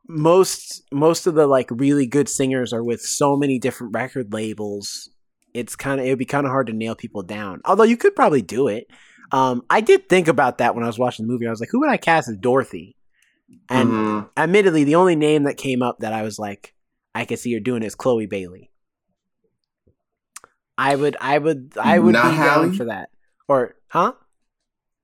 [0.07, 5.09] most most of the like really good singers are with so many different record labels.
[5.53, 7.61] It's kind of it would be kind of hard to nail people down.
[7.65, 8.87] Although you could probably do it.
[9.31, 11.47] Um, I did think about that when I was watching the movie.
[11.47, 12.95] I was like, who would I cast as Dorothy?
[13.69, 14.29] And Mhm.
[14.37, 16.73] admittedly, the only name that came up that I was like,
[17.15, 18.69] I could see her doing is Chloe Bailey.
[20.77, 22.61] I would, I would, I would Not be Halle?
[22.63, 23.09] down for that.
[23.47, 24.13] Or, huh?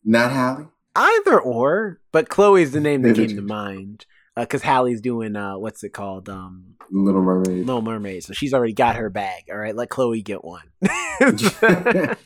[0.04, 0.72] not Halle.
[0.96, 4.06] Either or, but Chloe's the name that came to mind.
[4.36, 7.66] because Halle's doing uh, what's it called, um, Little Mermaid.
[7.66, 8.24] Little Mermaid.
[8.24, 9.44] So she's already got her bag.
[9.50, 10.64] All right, let Chloe get one.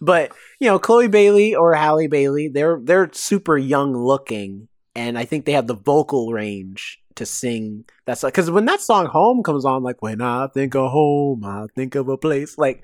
[0.00, 5.24] but you know, Chloe Bailey or Halle Bailey, they're they're super young looking, and I
[5.24, 8.28] think they have the vocal range to sing that song.
[8.28, 11.94] Because when that song "Home" comes on, like when I think of home, I think
[11.94, 12.58] of a place.
[12.58, 12.82] Like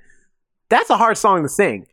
[0.69, 1.87] that's a hard song to sing,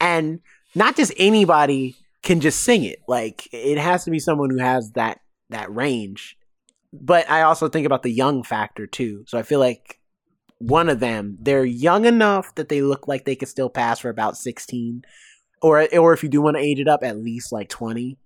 [0.00, 0.40] and
[0.74, 3.00] not just anybody can just sing it.
[3.06, 5.20] Like it has to be someone who has that
[5.50, 6.36] that range.
[6.92, 9.24] But I also think about the young factor too.
[9.26, 9.98] So I feel like
[10.58, 14.10] one of them, they're young enough that they look like they could still pass for
[14.10, 15.02] about 16
[15.60, 18.18] or or if you do want to age it up at least like 20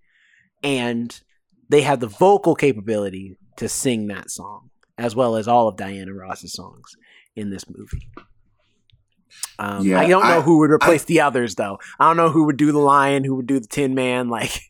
[0.62, 1.20] and
[1.68, 6.12] they have the vocal capability to sing that song as well as all of Diana
[6.14, 6.96] Ross's songs
[7.34, 8.08] in this movie.
[9.58, 11.78] Um, Yeah, I don't know I- who would replace the others though.
[11.98, 14.28] I don't know who would do the lion, who would do the Tin Man.
[14.28, 14.60] Like,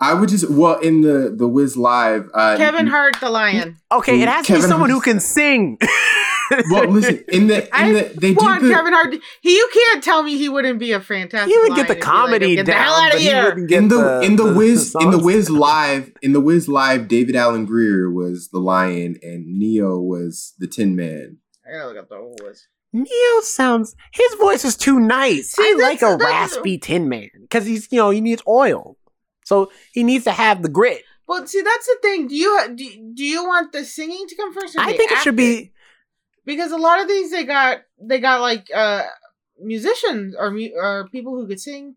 [0.00, 2.28] I would just well in the the Wiz live.
[2.32, 3.78] Uh, Kevin Hart, the lion.
[3.90, 5.78] okay, it has to be Kevin someone who can sing.
[6.70, 9.14] Well, listen in the in I the they want did the, Kevin Hart.
[9.40, 11.52] He, you can't tell me he wouldn't be a fantastic.
[11.52, 13.14] he would get the lion if he, like, comedy get down, the hell out but
[13.14, 13.44] of he here.
[13.44, 15.18] wouldn't get in the, in the Wiz in the.
[15.18, 17.08] Wiz live in the Wiz live.
[17.08, 21.38] David Alan Grier was the lion and Ne-Yo was the Tin Man.
[21.66, 22.68] I gotta look up the whole list.
[22.92, 25.50] Ne-Yo sounds his voice is too nice.
[25.52, 28.96] See, I like a raspy Tin Man because he's you know he needs oil,
[29.44, 31.02] so he needs to have the grit.
[31.26, 32.28] Well, see, that's the thing.
[32.28, 34.74] Do you do, do you want the singing to come first?
[34.76, 35.72] Or I the think it should be
[36.48, 39.04] because a lot of these they got they got like uh
[39.60, 41.94] musicians or or people who could sing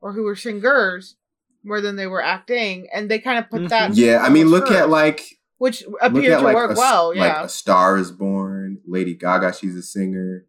[0.00, 1.16] or who were singers
[1.64, 3.94] more than they were acting, and they kind of put that.
[3.94, 7.14] Yeah, I mean, look at like which appeared at to like work a, s- well.
[7.14, 8.78] Yeah, like a Star is Born.
[8.86, 10.46] Lady Gaga, she's a singer.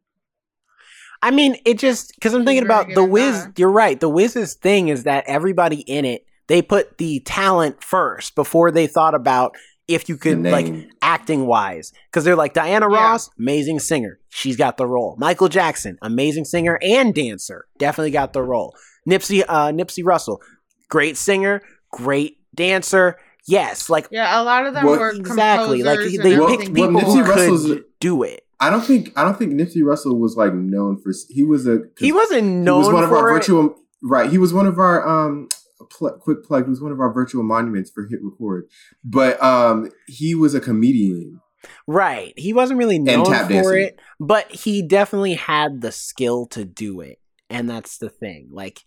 [1.21, 3.43] I mean, it just because I'm She's thinking about the Wiz.
[3.45, 3.59] that.
[3.59, 3.99] You're right.
[3.99, 8.87] The Wiz's thing is that everybody in it they put the talent first before they
[8.87, 9.55] thought about
[9.89, 12.95] if you could like acting wise because they're like Diana Yeah.
[12.97, 15.15] Ross, amazing singer, she's got the role.
[15.19, 18.73] Michael Jackson, amazing singer and dancer, definitely got the role.
[19.07, 20.41] Nipsey, uh, Nipsey Russell,
[20.89, 21.61] great singer,
[21.91, 23.17] great dancer.
[23.47, 24.39] Yes, like yeah.
[24.41, 25.81] A lot of them Well, were exactly.
[25.83, 26.93] Like they Well- picked everything.
[26.93, 28.45] well, people who Nipsey Russell's- could do it.
[28.61, 31.11] I don't think I don't think Nipsey Russell was like known for.
[31.29, 33.33] He was a He wasn't he known was one of our for it.
[33.33, 34.29] virtual right.
[34.29, 35.47] He was one of our um
[35.89, 36.65] pl- quick plug.
[36.65, 38.67] He was one of our virtual monuments for hit record.
[39.03, 41.41] But um he was a comedian.
[41.87, 42.33] Right.
[42.37, 43.81] He wasn't really known for dancing.
[43.81, 47.19] it, but he definitely had the skill to do it.
[47.49, 48.47] And that's the thing.
[48.51, 48.79] Like,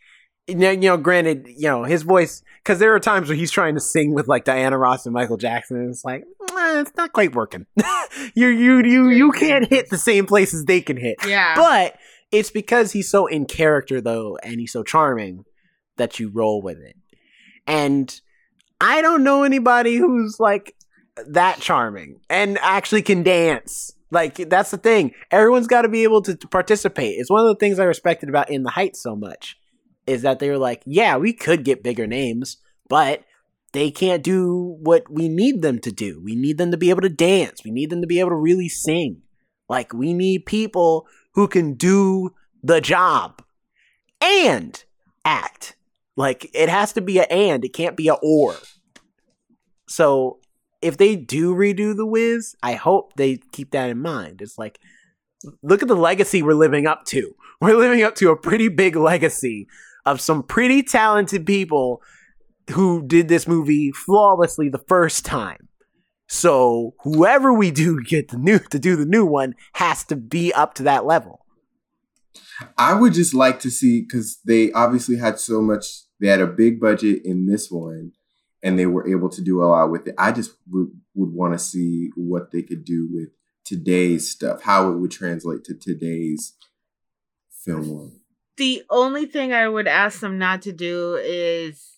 [0.47, 3.51] you know, you know, granted, you know, his voice, because there are times where he's
[3.51, 6.97] trying to sing with like Diana Ross and Michael Jackson, and it's like, eh, it's
[6.97, 7.67] not quite working.
[8.35, 11.17] you, you, you, you can't hit the same places they can hit.
[11.27, 11.97] yeah, But
[12.31, 15.45] it's because he's so in character, though, and he's so charming
[16.03, 16.97] that you roll with it.
[17.65, 18.21] And
[18.81, 20.75] I don't know anybody who's like
[21.29, 23.93] that charming and actually can dance.
[24.11, 25.13] Like that's the thing.
[25.31, 27.15] Everyone's got to be able to, to participate.
[27.19, 29.57] It's one of the things I respected about In the Heights so much
[30.09, 32.57] is that they were like, yeah, we could get bigger names,
[32.89, 33.23] but
[33.73, 36.21] they can't do what we need them to do.
[36.23, 37.63] We need them to be able to dance.
[37.65, 39.23] We need them to be able to really sing.
[39.69, 43.43] Like we need people who can do the job
[44.21, 44.83] and
[45.25, 45.77] act.
[46.17, 48.57] Like it has to be a and, it can't be a or.
[49.89, 50.39] So
[50.81, 54.43] if they do redo the Wiz, I hope they keep that in mind.
[54.43, 54.79] It's like
[55.63, 57.35] look at the legacy we're living up to.
[57.61, 59.69] We're living up to a pretty big legacy
[60.05, 62.03] of some pretty talented people
[62.71, 65.69] who did this movie flawlessly the first time.
[66.29, 70.53] So whoever we do get the new to do the new one has to be
[70.53, 71.42] up to that level.
[72.79, 75.87] I would just like to see because they obviously had so much.
[76.21, 78.13] They had a big budget in this one,
[78.63, 80.15] and they were able to do a lot with it.
[80.19, 83.29] I just would would want to see what they could do with
[83.65, 86.55] today's stuff, how it would translate to today's
[87.65, 88.21] film.
[88.57, 91.93] the only thing I would ask them not to do is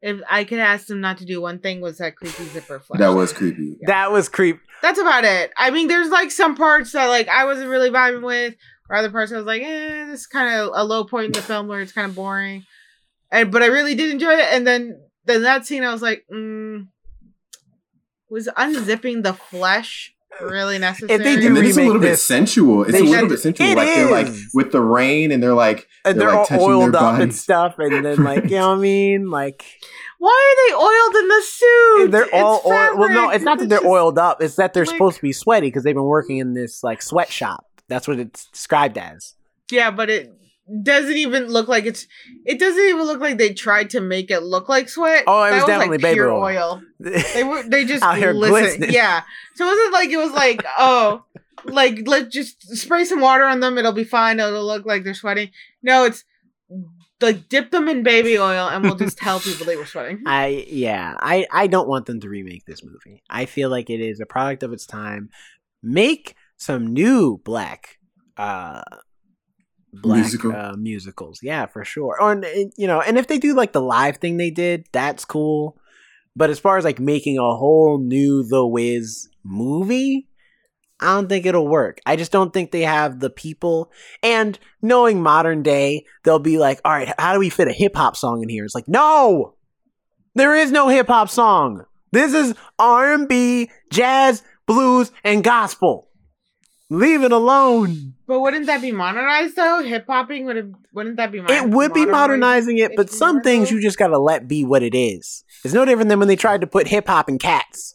[0.00, 3.00] if I could ask them not to do one thing was that creepy zipper flash.
[3.00, 3.76] That was creepy.
[3.86, 4.60] That was creep.
[4.82, 5.50] That's about it.
[5.56, 8.54] I mean, there's like some parts that like I wasn't really vibing with,
[8.88, 11.32] or other parts I was like, eh, this is kind of a low point in
[11.32, 12.64] the film where it's kind of boring.
[13.30, 14.46] And but I really did enjoy it.
[14.50, 16.86] And then then that scene, I was like, mm,
[18.30, 21.18] was unzipping the flesh really necessary?
[21.22, 22.82] they do And it's a remake little bit sensual.
[22.84, 23.66] It's They a little should- bit sensual.
[23.68, 26.46] It like they're like with the rain, and they're like And They're, they're, like, all
[26.46, 29.64] touching oiled their up and stuff, and then like you know what I mean, like
[30.18, 32.10] Why are they oiled in the suit?
[32.12, 32.98] they're all It's oil.
[32.98, 34.42] Well, no, it's not that they're just- oiled up.
[34.42, 37.02] It's that they're like- supposed to be sweaty because they've been working in this like
[37.02, 37.64] sweatshop.
[37.88, 39.34] That's what it's described as.
[39.70, 40.32] Yeah, but it
[40.82, 42.06] doesn't even look like it's.
[42.44, 45.24] It doesn't even look like they tried to make it look like sweat.
[45.26, 46.82] Oh, it That was definitely baby pure oil.
[46.98, 47.62] They were.
[47.62, 48.50] They just Out here listen.
[48.50, 48.90] glistening.
[48.92, 49.22] Yeah.
[49.54, 51.24] So it wasn't like it was like oh,
[51.64, 53.78] like let's just spray some water on them.
[53.78, 54.40] It'll be fine.
[54.40, 55.50] It'll look like they're sweating.
[55.82, 56.24] No, it's
[57.20, 60.22] like dip them in baby oil, and we'll just tell people they were sweating.
[60.26, 63.22] I yeah, I I don't want them to remake this movie.
[63.28, 65.30] I feel like it is a product of its time.
[65.82, 67.98] Make some new black
[68.36, 68.82] uh
[69.92, 70.52] black Musical?
[70.52, 71.40] uh, musicals.
[71.42, 72.18] Yeah, for sure.
[72.20, 74.86] Or and, and, you know, and if they do like the live thing they did,
[74.92, 75.78] that's cool.
[76.36, 80.28] But as far as like making a whole new The Wiz movie,
[81.00, 82.00] I don't think it'll work.
[82.06, 83.90] I just don't think they have the people.
[84.22, 87.96] And knowing modern day, they'll be like, all right, how do we fit a hip
[87.96, 88.64] hop song in here?
[88.64, 89.54] It's like, no,
[90.34, 91.84] there is no hip hop song.
[92.12, 96.07] This is R and B, jazz, blues, and gospel.
[96.90, 98.14] Leave it alone.
[98.26, 99.82] But wouldn't that be modernized though?
[99.82, 100.70] Hip hopping would have.
[100.92, 101.40] Wouldn't that be?
[101.40, 101.66] Modernized?
[101.66, 104.94] It would be modernizing it, but some things you just gotta let be what it
[104.94, 105.44] is.
[105.64, 107.94] It's no different than when they tried to put hip hop in cats.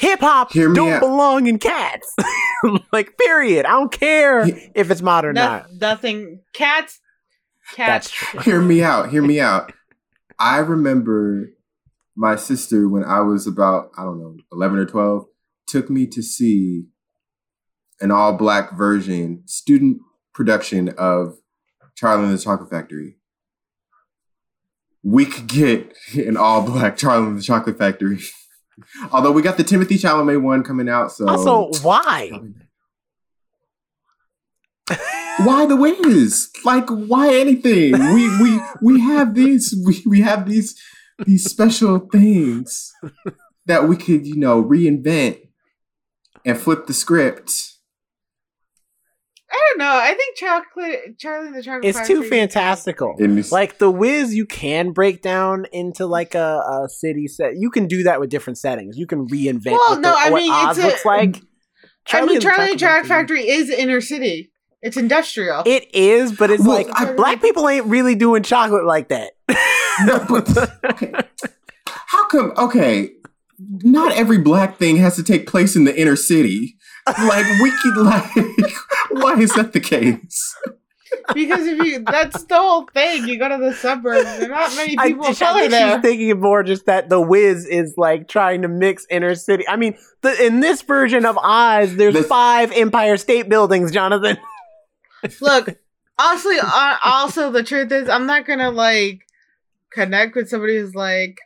[0.00, 1.00] Hip hop Hear me don't out.
[1.00, 2.14] belong in cats.
[2.92, 3.64] like, period.
[3.66, 5.66] I don't care if it's modern or No, not.
[5.80, 6.40] nothing.
[6.52, 7.00] Cats.
[7.76, 8.10] That's Cats.
[8.10, 8.40] true.
[8.40, 9.10] hear me out.
[9.10, 9.72] Hear me out.
[10.38, 11.50] I remember
[12.16, 15.24] my sister when I was about I don't know eleven or twelve
[15.66, 16.84] took me to see
[18.00, 19.98] an all black version student
[20.32, 21.38] production of
[21.94, 23.16] Charlie and the Chocolate Factory.
[25.02, 28.20] We could get an all black Charlie and the Chocolate Factory.
[29.12, 32.30] Although we got the Timothée Chalamet one coming out, so Also, why?
[35.44, 36.50] why the Wiz?
[36.64, 37.92] Like why anything?
[37.92, 40.74] We we we have these we, we have these
[41.24, 42.92] these special things
[43.66, 45.38] that we could, you know, reinvent
[46.44, 47.73] and flip the script.
[49.56, 49.96] I don't know.
[49.96, 51.18] I think chocolate.
[51.18, 51.94] Charlie and the Chocolate.
[51.94, 53.14] Factory It's too fantastical.
[53.18, 57.56] In this, Like the Wiz, you can break down into like a, a city set.
[57.56, 58.96] You can do that with different settings.
[58.98, 61.20] You can reinvent Well, what, no, the, I what mean, Oz it's a- looks like.
[61.20, 61.44] I mean, and
[62.06, 62.40] Charlie and the
[62.80, 64.50] Chocolate Factory- Factory is inner city.
[64.82, 65.62] It's industrial.
[65.64, 69.32] It is, but it's Well, like I- black people ain't really doing chocolate like that.
[70.04, 71.28] No, but-
[71.86, 72.52] How come?
[72.58, 73.10] Okay,
[73.58, 76.76] not every black thing has to take place in the inner city.
[77.06, 78.30] Like we could like,
[79.10, 80.56] why is that the case?
[81.34, 83.28] because if you, that's the whole thing.
[83.28, 84.24] You go to the suburbs.
[84.38, 85.92] There are not many I, people I of color think there.
[85.94, 89.64] she's thinking more just that the Wiz is like trying to mix inner city.
[89.68, 94.38] I mean, the, in this version of Oz, there's This- five Empire State Buildings, Jonathan.
[95.40, 95.68] Look,
[96.18, 99.20] honestly, uh, also the truth is, I'm not gonna like
[99.90, 101.38] connect with somebody who's like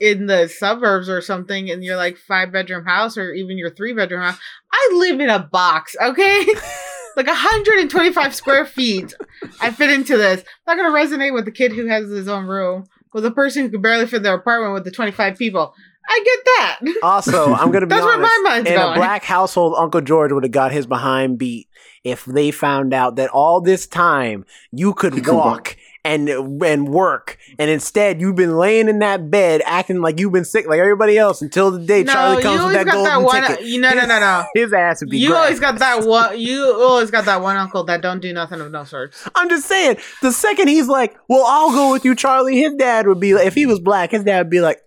[0.00, 3.92] in the suburbs or something, and you're like five bedroom house or even your three
[3.92, 4.38] bedroom house.
[4.72, 6.46] I live in a box, okay?
[7.16, 9.14] like 125 square feet.
[9.60, 10.44] I fit into this.
[10.66, 13.62] I'm not gonna resonate with the kid who has his own room with a person
[13.62, 15.74] who could barely fit their apartment with the 25 people.
[16.06, 16.80] I get that.
[17.02, 18.92] Also, I'm gonna be That's where my mind's in going.
[18.92, 21.68] a black household, Uncle George would have got his behind beat
[22.02, 25.76] if they found out that all this time you could He could walk walk.
[26.04, 30.44] And and work, and instead you've been laying in that bed acting like you've been
[30.44, 33.42] sick like everybody else until the day Charlie comes with that golden one.
[33.42, 33.64] ticket.
[33.64, 34.44] You no no no no.
[34.54, 35.18] His ass would be.
[35.18, 36.38] You always got that one.
[36.38, 39.14] You always got that one uncle that don't do nothing of no sort.
[39.34, 39.96] I'm just saying.
[40.20, 43.46] The second he's like, "Well, I'll go with you, Charlie," his dad would be like,
[43.46, 44.83] if he was black, his dad would be like,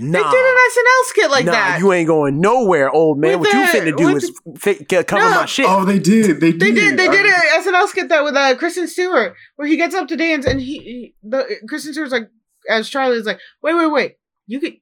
[0.00, 1.78] "Nah." They did an SNL skit like nah, that.
[1.80, 3.40] you ain't going nowhere, old man.
[3.40, 5.30] With what you the- finna do is fi- c- cover No.
[5.40, 5.66] my shit.
[5.68, 6.40] Oh, they did.
[6.40, 6.60] They did.
[6.60, 6.98] they did.
[6.98, 10.08] They did I- an SNL skit that with uh, Kristen Stewart, where he gets up
[10.08, 12.28] to dance, and he, he the Kristen Stewart's like,
[12.68, 14.74] as Charlie is like, wait, wait, wait, you could,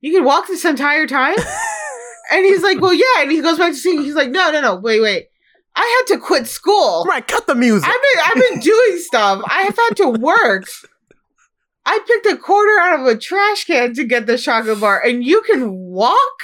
[0.00, 1.36] you could walk this entire time,
[2.32, 4.02] and he's like, well, yeah, and he goes back to singing.
[4.04, 5.28] He's like, no, no, no, wait, wait,
[5.74, 7.04] I had to quit school.
[7.04, 7.88] right, cut the music.
[7.88, 9.42] I've been I've been doing stuff.
[9.46, 10.64] I have had to work.
[11.84, 15.24] I picked a quarter out of a trash can to get the chocolate bar, and
[15.24, 16.42] you can walk.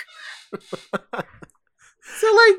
[1.12, 2.56] so like,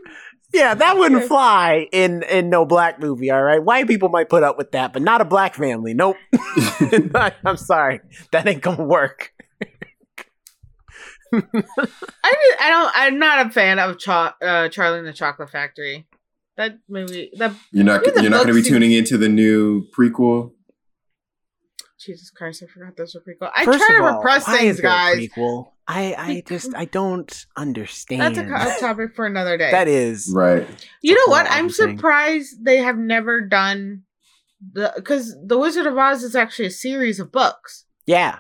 [0.54, 3.32] Yeah, that wouldn't fly in in no black movie.
[3.32, 5.94] All right, white people might put up with that, but not a black family.
[5.94, 6.18] Nope.
[7.46, 8.00] I'm sorry,
[8.32, 9.32] that ain't gonna work.
[11.32, 15.52] I did, I don't I'm not a fan of Cho- uh, Charlie and the Chocolate
[15.52, 16.08] Factory.
[16.58, 18.04] That movie, that You're not.
[18.04, 20.52] You're not going to be see- tuning into the new prequel.
[22.00, 23.52] Jesus Christ, I forgot those were prequel.
[23.56, 25.18] I First try to of all, repress why things, is there a guys.
[25.28, 25.72] Prequel.
[25.88, 28.22] I I just I don't understand.
[28.22, 29.72] That's a, topic for another day.
[29.72, 30.68] that is Right.
[31.02, 31.46] You know what?
[31.50, 31.98] I'm other thing.
[31.98, 34.04] surprised they have never done
[34.74, 38.40] the because the Wizard of Oz is actually a series of books, yeah.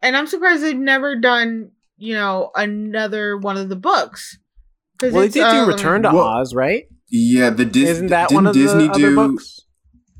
[0.00, 4.38] and I'm surprised they've never done you know another one of the books.
[4.98, 6.84] 'Cause Well, they it's, did do um, Return to Well- Oz, right?
[7.08, 7.50] Yeah.
[7.50, 7.90] The Disney.
[7.90, 9.14] Isn't that didn't one of Disney the other do?
[9.16, 9.60] books?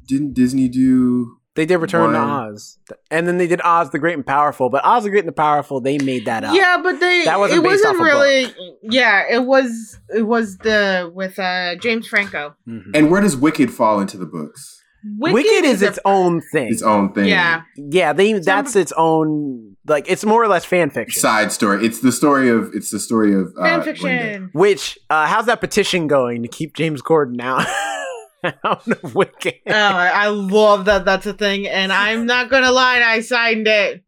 [0.07, 1.39] didn't Disney do?
[1.55, 2.79] They did Return to Oz,
[3.11, 4.71] and then they did Oz the Great and Powerful.
[4.71, 6.55] But Oz the Great and the Powerful, they made that up.
[6.57, 10.23] Yeah, but they That wasn't it based wasn't off a really yeah, it was it
[10.23, 12.55] was the with uh James Franco.
[12.67, 12.93] Mhm.
[12.95, 14.79] And where does Wicked fall into the books?
[15.19, 16.69] Wicked, is a- its own thing.
[16.71, 17.27] Its own thing.
[17.27, 17.63] yeah.
[17.77, 21.21] yeah, they that's its own like it's more or less fan fiction.
[21.21, 21.85] Side story.
[21.85, 22.71] It's the story of.
[22.73, 23.93] It's the story of uh, Fan Glinda.
[23.99, 24.51] fiction.
[24.53, 27.67] Which uh, how's that petition going to keep James Corden out
[28.65, 29.55] out of Wicked?
[29.67, 33.67] Oh, I I love that that's a thing, and I'm not gonna lie, I signed
[33.69, 34.05] it.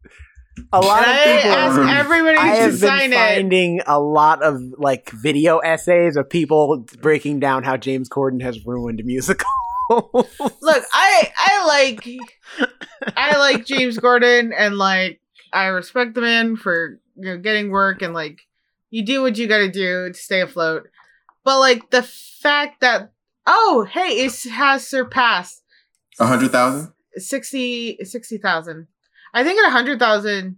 [0.71, 1.89] a lot and of I people.
[1.89, 3.15] everybody I to have been sign it.
[3.15, 8.65] finding a lot of like video essays of people breaking down how James Corden has
[8.65, 9.45] ruined musicals.
[9.89, 12.07] Look, I I like
[13.15, 15.19] I like James Corden and like
[15.53, 18.39] I respect the man for you know getting work and like
[18.89, 20.87] you do what you got to do to stay afloat.
[21.43, 23.11] But like the fact that
[23.47, 25.63] oh hey it has surpassed
[26.19, 26.91] A hundred thousand.
[27.17, 28.87] 60 60,000.
[29.33, 30.57] I think at 100,000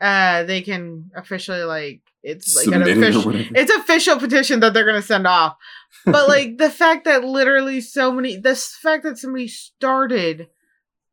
[0.00, 4.84] uh they can officially like it's like an Submit official it's official petition that they're
[4.86, 5.56] gonna send off.
[6.04, 10.48] But like the fact that literally so many the fact that somebody started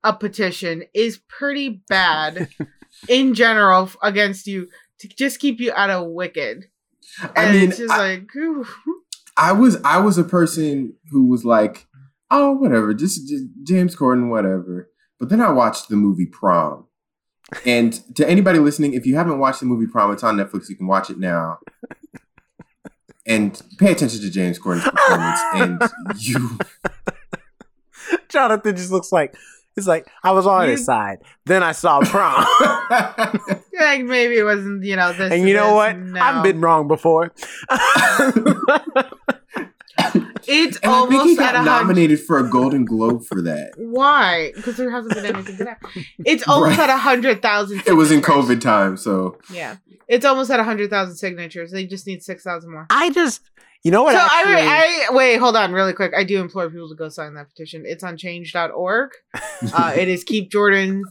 [0.03, 2.49] a petition is pretty bad
[3.09, 4.67] in general against you
[4.99, 6.65] to just keep you out of wicked.
[7.21, 8.65] And I mean, it's just I- like ooh.
[9.38, 11.88] I was I was a person who was like,
[12.31, 14.89] oh, whatever, just, just James Corden, whatever.
[15.19, 16.85] But then I watched the movie Prom.
[17.65, 20.69] And to anybody listening, if you haven't watched the movie Prom, it's on Netflix.
[20.69, 21.59] You can watch it now.
[23.25, 25.39] And pay attention to James Corden's performance.
[25.53, 25.81] and
[26.19, 26.57] you,
[28.29, 29.35] Jonathan just looks like
[29.78, 31.19] he's like I was on his You- side.
[31.45, 32.45] Then I saw prom,
[33.80, 35.97] like maybe it wasn't you know this and you know this, what?
[35.97, 36.19] no.
[36.19, 37.32] I've been wrong before.
[40.49, 43.73] It's and I think he almost got nominated for a Golden Globe for that.
[43.75, 44.53] Why?
[44.55, 45.67] Because there hasn't been anything good.
[46.25, 46.89] It's almost Right.
[46.89, 47.84] at a hundred thousand.
[47.86, 49.75] It was in COVID time, so Yeah,
[50.07, 51.71] it's almost at a hundred thousand signatures.
[51.71, 52.86] They just need six thousand more.
[52.89, 53.41] I just,
[53.88, 54.11] you know what?
[54.11, 56.11] so actually, I, I wait, hold on, really quick.
[56.13, 57.83] I do implore people to go sign that petition.
[57.85, 59.11] It's on Change.org.
[59.73, 61.03] Uh, it is keep Jordan,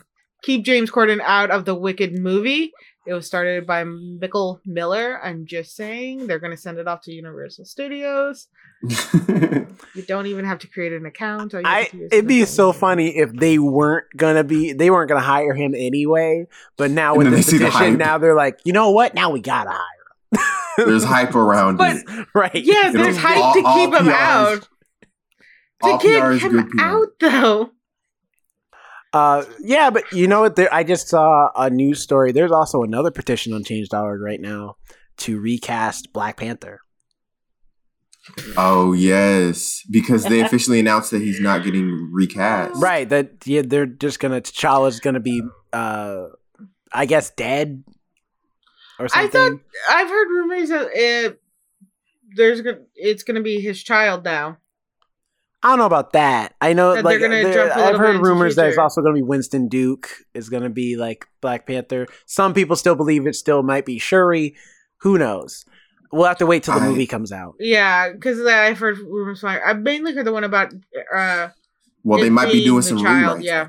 [0.42, 2.70] keep James Corden out of the Wicked movie.
[3.06, 5.18] It was started by Michael Miller.
[5.22, 8.48] I'm just saying they're going to send it off to Universal Studios.
[9.94, 11.54] You don't even have to create an account.
[11.54, 14.72] All I to do is it'd be so on funny if they weren't gonna be
[14.74, 16.46] they weren't gonna hire him anyway.
[16.76, 17.98] But now And with the they see the petition, hype.
[17.98, 19.14] now they're like, you know what?
[19.14, 19.80] Now we gotta hire.
[20.76, 22.26] There's hype around But it.
[22.34, 22.54] right?
[22.54, 24.68] yeah, You know, there's hype all- to keep him PR is- out.
[25.82, 27.70] To All keep PR him out though.
[29.12, 30.56] Uh, yeah, but you know what?
[30.56, 32.32] There, I just saw a news story.
[32.32, 34.76] There's also another petition on Change.org right now
[35.18, 36.80] to recast Black Panther.
[38.56, 42.80] Oh yes, because they officially announced that he's not getting recast.
[42.82, 43.08] Right?
[43.08, 46.24] That yeah, they're just gonna T'Challa's gonna be, uh,
[46.92, 47.84] I guess, dead
[48.98, 49.52] or I thought
[49.88, 51.40] I've heard rumors that it
[52.36, 54.58] there's gonna it's gonna be his child now.
[55.62, 56.54] I don't know about that.
[56.60, 59.00] I know, That like, they're gonna there- jump a I've heard rumors that it's also
[59.00, 62.06] going to be Winston Duke is going to be like Black Panther.
[62.26, 64.54] Some people still believe it still might be Shuri.
[64.98, 65.64] Who knows?
[66.12, 67.54] We'll have to wait till the I- movie comes out.
[67.58, 69.40] Yeah, because I've heard rumors.
[69.40, 70.72] From, I've mainly heard the one about
[71.12, 71.48] uh
[72.04, 73.44] Well, they might be doing some child, rewrites.
[73.44, 73.68] yeah.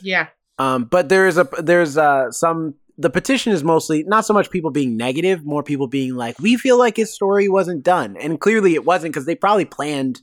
[0.00, 0.28] yeah.
[0.58, 4.50] Um, but there is a there's uh some the petition is mostly not so much
[4.50, 8.40] people being negative, more people being like, we feel like his story wasn't done, and
[8.40, 10.20] clearly it wasn't because they probably planned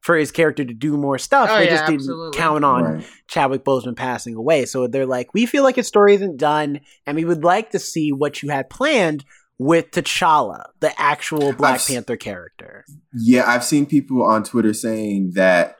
[0.00, 1.50] for his character to do more stuff.
[1.50, 2.38] Oh, they yeah, just didn't absolutely.
[2.38, 3.06] count on Right.
[3.26, 4.64] Chadwick Boseman passing away.
[4.64, 7.78] So they're like, we feel like his story isn't done, and we would like to
[7.78, 9.24] see what you had planned
[9.58, 12.86] with T'Challa, the actual Black I've Panther character.
[13.12, 15.76] Yeah, I've seen people on Twitter saying that,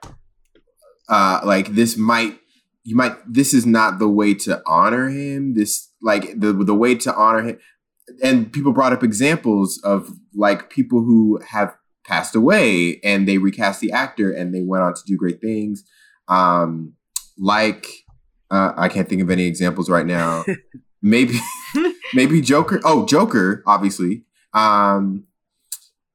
[1.09, 2.40] uh, like this might,
[2.85, 5.55] you might, this is not the way to honor him.
[5.55, 7.59] This, like the the way to honor him,
[8.23, 11.77] and people brought up examples of like people who have
[12.07, 15.85] passed away and they recast the actor and they went on to do great things.
[16.29, 16.95] Um,
[17.39, 17.87] like
[18.51, 20.45] uh, I can't think of any examples right now.
[21.03, 21.39] maybe,
[22.15, 22.81] maybe Joker.
[22.85, 24.25] Oh, Joker, obviously.
[24.53, 25.27] Um,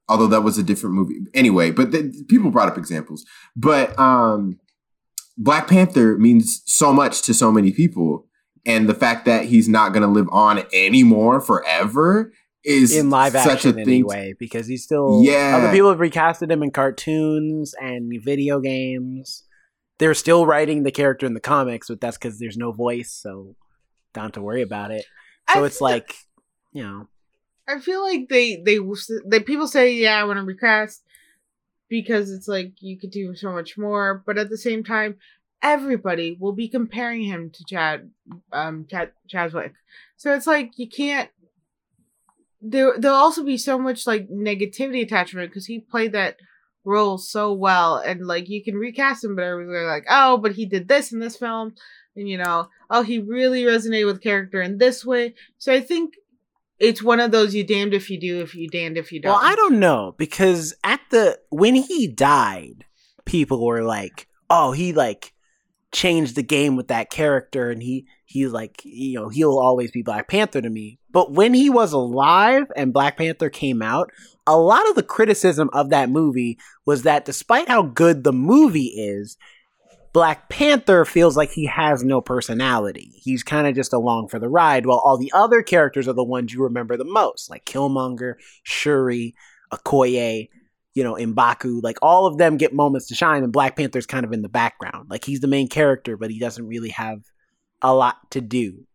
[0.07, 4.59] although that was a different movie anyway but th- people brought up examples but um
[5.38, 8.25] black panther means so much to so many people
[8.65, 12.33] and the fact that he's not going to live on anymore forever
[12.63, 15.21] is In live such a action, thing anyway, because he's still.
[15.23, 15.57] Yeah.
[15.57, 19.43] Other people have recasted him in cartoons and video games.
[19.99, 23.55] They're still writing the character in the comics, but that's because there's no voice, so
[24.15, 25.05] don't have to worry about it.
[25.53, 26.15] So I it's feel- like,
[26.73, 27.07] you know,
[27.67, 28.79] I feel like they they
[29.25, 31.03] they people say yeah I want to recast.
[31.89, 35.15] Because it's like you could do so much more, but at the same time,
[35.61, 38.11] everybody will be comparing him to Chad,
[38.51, 39.73] um, Chad Chadwick.
[40.17, 41.29] So it's like you can't.
[42.61, 46.38] There, there'll also be so much like negativity attachment because he played that
[46.83, 50.65] role so well, and like you can recast him, but everybody's like, oh, but he
[50.65, 51.75] did this in this film,
[52.15, 55.36] and you know, oh, he really resonated with character in this way.
[55.57, 56.15] So I think
[56.80, 59.32] it's one of those you damned if you do, if you damned if you don't.
[59.32, 62.86] Well, I don't know because at the when he died,
[63.26, 65.34] people were like, "Oh, he like
[65.91, 70.01] changed the game with that character, and he he like you know he'll always be
[70.01, 74.11] Black Panther to me." But when he was alive and Black Panther came out,
[74.45, 78.93] a lot of the criticism of that movie was that despite how good the movie
[78.97, 79.38] is,
[80.16, 83.11] Black Panther feels like he has no personality.
[83.18, 86.24] He's kind of just along for the ride, while all the other characters are the
[86.24, 89.36] ones you remember the most, like Killmonger, Shuri,
[89.74, 90.47] Okoye,
[90.93, 91.84] you know, Mbaku.
[91.84, 94.47] Like all of them get moments to shine, and Black Panther's kind of in the
[94.47, 95.09] background.
[95.09, 97.20] Like he's the main character, but he doesn't really have
[97.82, 98.88] a lot to do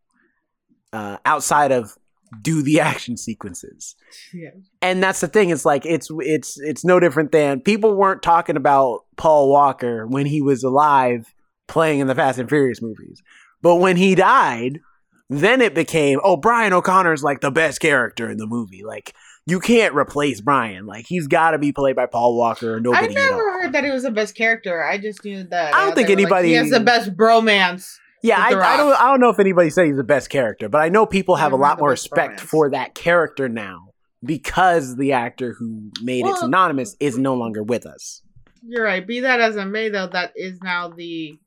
[0.95, 1.99] uh, outside of
[2.43, 3.97] do the action sequences
[4.33, 4.51] Yeah.
[4.81, 8.57] and that's the thing it's like it's it's it's no different than people weren't talking
[8.57, 11.35] about paul walker when he was alive
[11.67, 13.23] playing in the fast and furious movies
[13.63, 14.81] but when he died
[15.29, 19.13] then it became oh brian o'connor's like the best character in the movie like
[19.47, 22.81] you can't replace brian like he's got to be played by paul walker or I
[22.81, 24.83] nobody never heard that he was the best character.
[24.83, 25.75] I just knew that.
[25.75, 27.97] I don't uh, think were like, anybody- he has the best bromance.
[28.23, 28.95] Yeah, I, I don't.
[29.01, 31.53] I don't know if anybody said he's the best character, but I know people have
[31.53, 32.43] a lot more respect romance.
[32.43, 33.89] for that character now
[34.25, 38.23] because the actor who made it Well- synonymous is no longer with us.
[38.63, 39.07] You're right.
[39.07, 41.39] Be that as it may, though, that is now the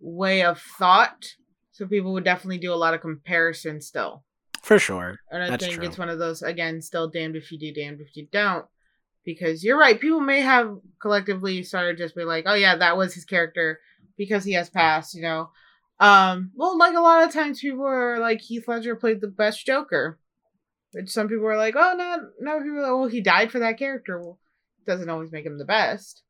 [0.00, 1.24] way of thought.
[1.72, 4.22] So people would definitely do a lot of comparison still.
[4.62, 5.18] For sure.
[5.30, 5.84] And I That's think true.
[5.86, 8.66] it's one of those again, still damned if you do, damned if you don't.
[9.24, 13.14] Because you're right, people may have collectively started just be like, oh yeah, that was
[13.14, 13.80] his character
[14.16, 15.50] because he has passed, you know.
[16.00, 19.64] Um, well, like a lot of times people are like Heath Ledger played the best
[19.66, 20.18] Joker.
[20.92, 23.78] Which some people are like, oh no, no, people like, well, he died for that
[23.78, 24.18] character.
[24.20, 24.38] Well,
[24.86, 26.22] doesn't always make him the best.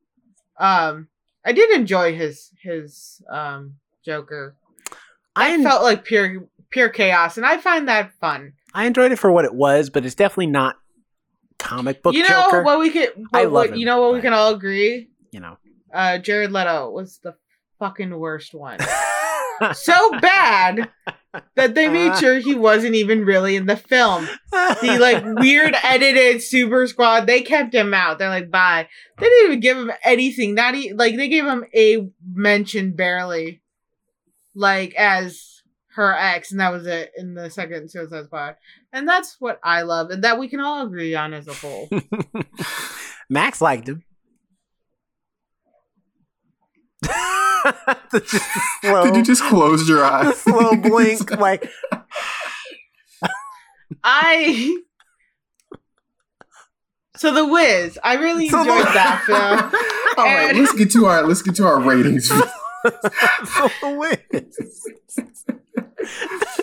[0.58, 1.08] Um,
[1.44, 4.56] I did enjoy his his um Joker.
[5.36, 8.54] I I en- felt like pure pure chaos, and I find that fun.
[8.74, 10.76] I enjoyed it for what it was, but it's definitely not
[11.58, 12.62] comic book you know Joker.
[12.62, 15.40] what we could I love what- him, you know what we can all agree you
[15.40, 15.56] know.
[15.92, 17.34] uh jared leto was the
[17.80, 18.78] fucking worst one
[19.74, 20.88] so bad
[21.56, 24.28] that they made sure he wasn't even really in the film.
[24.50, 28.18] The like weird edited super squad they kept him out.
[28.18, 28.88] They're like bye.
[29.18, 33.62] They didn't even give him anything not e- like they gave him a mention barely
[34.54, 35.62] like as
[35.94, 38.56] her ex and that was it in the second suicide squad.
[38.92, 41.88] And that's what i love and that we can all agree on as a whole.
[43.28, 44.02] Max liked him.
[47.02, 47.47] The just
[48.80, 50.40] slow, Did you just close your the eyes?
[50.40, 51.68] slow blink, like
[54.04, 54.78] I.
[57.16, 59.82] So the Wiz, I really So enjoyed the- that film.
[60.18, 62.28] All right, And- let's get to our let's get to our ratings.
[62.28, 62.48] the
[63.82, 64.18] Wiz.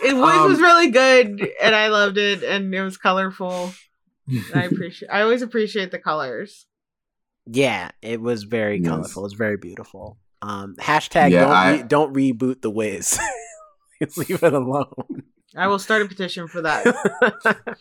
[0.03, 3.73] It Wiz Um, was really good, and I loved it, and it was colorful.
[4.27, 5.09] And I appreciate.
[5.11, 6.65] I always appreciate the colors.
[7.45, 8.89] Yeah, it was very Yes.
[8.89, 9.23] colorful.
[9.23, 10.17] It was very beautiful.
[10.47, 13.19] Um, hashtag Yeah, don't I- re- don't reboot the Wiz.
[14.17, 15.23] Leave it alone.
[15.55, 16.85] I will start a petition for that.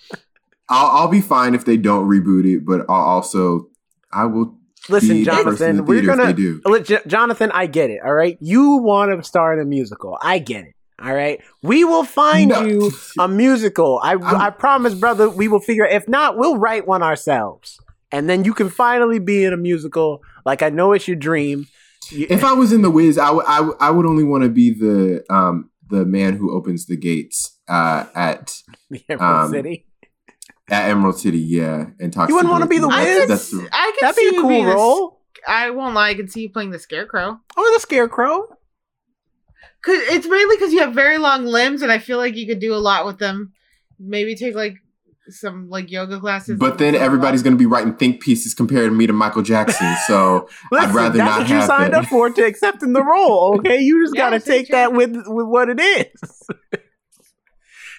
[0.68, 3.68] I'll I'll be fine if they don't reboot it, but I'll also
[4.12, 4.56] I will
[4.88, 6.60] Listen, be the person in Jonathan, the we're gonna do.
[6.82, 8.00] J- Jonathan, I get it.
[8.04, 10.16] All right, you want to star in a musical.
[10.22, 10.74] I get it.
[11.02, 12.62] All right, we will find No.
[12.64, 14.00] you a musical.
[14.02, 15.28] I I'm- I promise, brother.
[15.28, 15.84] We will figure.
[15.84, 17.78] If not, we'll write one ourselves,
[18.12, 20.22] and then you can finally be in a musical.
[20.46, 21.66] Like I know it's your dream.
[22.10, 24.70] You- If I was in the Wiz, I would I would- only want to be
[24.70, 29.86] the um the man who opens the gates uh at the Emerald um, City.
[30.70, 32.28] at Emerald City, yeah, and talk.
[32.28, 32.96] You wouldn't wanna be the Wiz?
[33.20, 35.20] could, That's s- the, I could That'd see be a cool being the- role.
[35.46, 36.08] I won't lie.
[36.10, 37.38] I can see you playing the Scarecrow.
[37.56, 38.48] Or the Scarecrow.
[39.84, 42.60] Cause it's mainly because you have very long limbs, and I feel like you could
[42.60, 43.52] do a lot with them.
[43.98, 44.76] Maybe take like
[45.28, 46.58] some like yoga classes.
[46.58, 49.94] but then everybody's gonna be writing think pieces comparing me to Michael Jackson.
[50.06, 52.04] So Listen, I'd rather that's not what you have signed that.
[52.04, 53.56] up for to accepting the role.
[53.58, 54.76] Okay, you just Yeah, got to take true.
[54.76, 56.48] that with with what it is.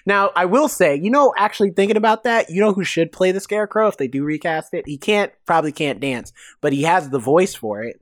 [0.06, 3.32] now, I will say, you know, actually thinking about that, you know who should play
[3.32, 4.84] the Scarecrow if they do recast it?
[4.86, 8.00] He can't, probably can't dance, but he has the voice for it.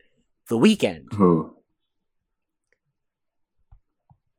[0.51, 1.14] The Weeknd.
[1.14, 1.57] who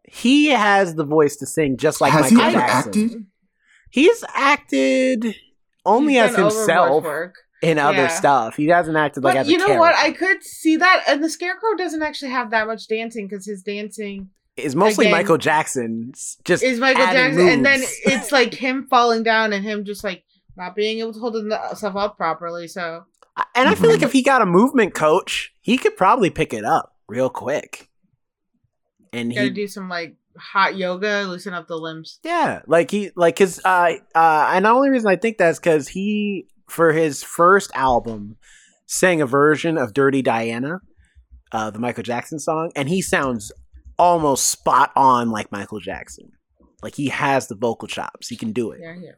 [0.04, 2.90] He has the voice to sing just like has he Michael ever Jackson.
[2.90, 3.26] acted?
[3.96, 5.36] He's acted
[5.86, 7.06] only He's as himself.
[7.06, 7.36] Work.
[7.62, 8.58] in other stuff.
[8.58, 9.96] He hasn't acted like but as a you know what?
[9.96, 13.64] I could see that, and the Scarecrow doesn't actually have that much dancing because his
[13.64, 18.54] dancing is mostly again, Michael Jackson's just is Michael adding Jackson, and then it's like
[18.54, 20.26] him falling down and him just like
[20.58, 22.68] not being able to hold himself up properly.
[22.68, 23.06] So
[23.56, 24.08] and I feel like mhm.
[24.08, 27.90] if he got a movement coach, he could probably pick it up real quick.
[29.14, 32.20] And gotta he do some like hot yoga, loosen up the limbs.
[32.24, 35.88] Yeah, like he like his uh uh and the only reason I think that's because
[35.88, 38.38] he for his first album
[38.86, 40.80] sang a version of Dirty Diana,
[41.52, 43.52] uh the Michael Jackson song, and he sounds
[43.98, 46.32] almost spot on like Michael Jackson.
[46.82, 48.28] Like he has the vocal chops.
[48.28, 48.80] He can do it.
[48.82, 49.12] Yeah, yeah.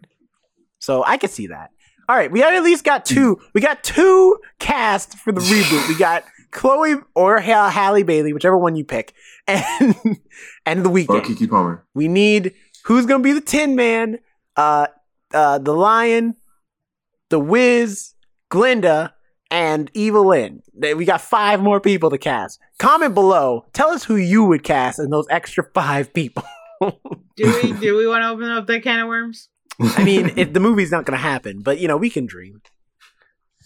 [0.80, 1.72] So I could see that.
[2.10, 3.38] All right, we at least got two.
[3.54, 5.90] We got two cast for the reboot.
[5.90, 9.14] We got Chloe or Halle Bailey, whichever one you pick,
[9.48, 9.96] and
[10.66, 11.24] and the Or Weeknd.
[11.26, 11.86] Keke Palmer.
[11.94, 12.54] We need
[12.86, 14.20] who's gonna be the Tin Man,
[14.56, 14.88] uh,
[15.34, 16.36] uh, the Lion,
[17.30, 18.14] the Wiz,
[18.50, 19.14] Glinda,
[19.52, 20.62] and Evillene.
[20.74, 22.60] They- We got five more people to cast.
[22.80, 23.66] Comment below.
[23.74, 26.44] Tell us who you would cast in those extra five people.
[26.82, 26.92] Do
[27.62, 29.50] we do we want to open up that can of worms?
[29.80, 32.62] I mean, it, the movie's not gonna happen, but you know we can dream.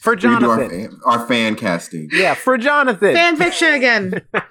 [0.02, 2.10] For We do our Jonathan, fan, our fan casting.
[2.12, 3.14] yeah, for Jonathan.
[3.14, 4.22] Fan fiction again.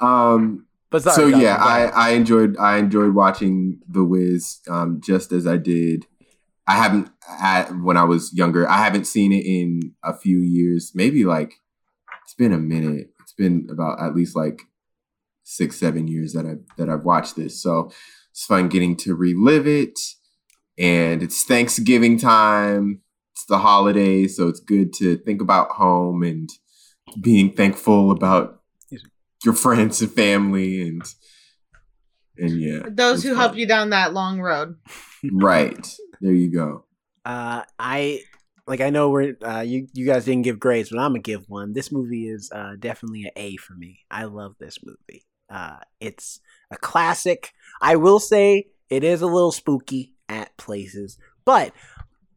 [0.00, 1.84] Um, but sorry, so Jonathan, yeah, I.
[1.84, 6.06] I enjoyed I enjoyed watching The Wiz um, just as I did.
[6.66, 7.10] I haven't
[7.40, 8.68] at, when I was younger.
[8.68, 10.92] I haven't seen it in a few years.
[10.94, 11.54] Maybe like
[12.24, 13.10] it's been a minute.
[13.20, 14.62] It's been about at least like
[15.44, 17.62] six seven years that I that I've watched this.
[17.62, 17.90] So
[18.32, 19.98] it's fun getting to relive it.
[20.76, 23.02] And it's Thanksgiving time.
[23.42, 26.48] It's the holidays, so it's good to think about home and
[27.20, 28.60] being thankful about
[29.44, 31.02] your friends and family and
[32.38, 33.38] and yeah Those who fun.
[33.38, 34.76] help you down that long road.
[35.32, 36.84] right there you go
[37.24, 38.20] Uh, I
[38.68, 38.80] like.
[38.80, 39.88] I know we're uh, you.
[39.92, 41.72] You guys didn't give grades, but I'm gonna give one.
[41.72, 44.00] This movie is uh, definitely an A for me.
[44.08, 45.24] I love this movie.
[45.50, 46.38] Uh, it's
[46.70, 47.50] a classic.
[47.80, 51.72] I will say it is a little spooky at places, but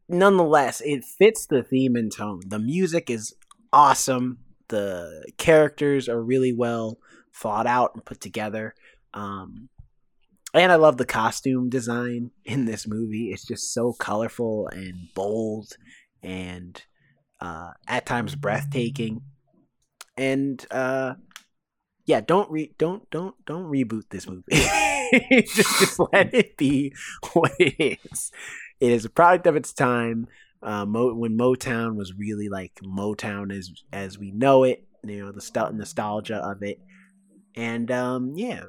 [0.08, 2.40] nonetheless, it fits the theme and tone.
[2.46, 3.34] The music is
[3.72, 4.38] awesome.
[4.68, 6.98] The characters are really well
[7.34, 8.74] thought out and put together.
[9.14, 9.68] Um,
[10.54, 13.30] and I love the costume design in this movie.
[13.32, 15.76] It's just so colorful and bold
[16.22, 16.80] and
[17.40, 19.22] uh, at times breathtaking.
[20.16, 21.14] And uh,
[22.06, 24.44] yeah, don't re don't don't don't reboot this movie.
[25.46, 26.94] just just let it be
[27.34, 28.32] what it is.
[28.80, 30.28] It is a product of its time.
[30.62, 35.32] Uh, Mo- when Motown was really like Motown as as we know it, you know
[35.32, 36.80] the st- nostalgia of it,
[37.54, 38.64] and um, yeah,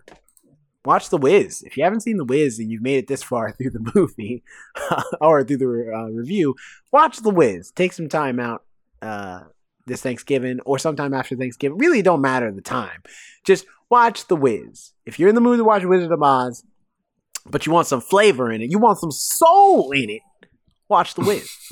[0.87, 1.63] watch The Wiz.
[1.63, 4.43] If you haven't seen The Wiz and you've made it this far through the movie
[5.21, 6.55] or through the uh, review,
[6.91, 7.71] watch The Wiz.
[7.71, 8.63] Take some time out
[9.01, 9.41] uh,
[9.85, 11.77] this Thanksgiving or sometime after Thanksgiving.
[11.77, 13.03] Really don't matter the time.
[13.43, 14.93] Just watch The Wiz.
[15.05, 16.63] If you're in the mood to watch Wizard of Oz,
[17.49, 20.21] but you want some flavor in it, you want some soul in it,
[20.89, 21.49] watch The Wiz.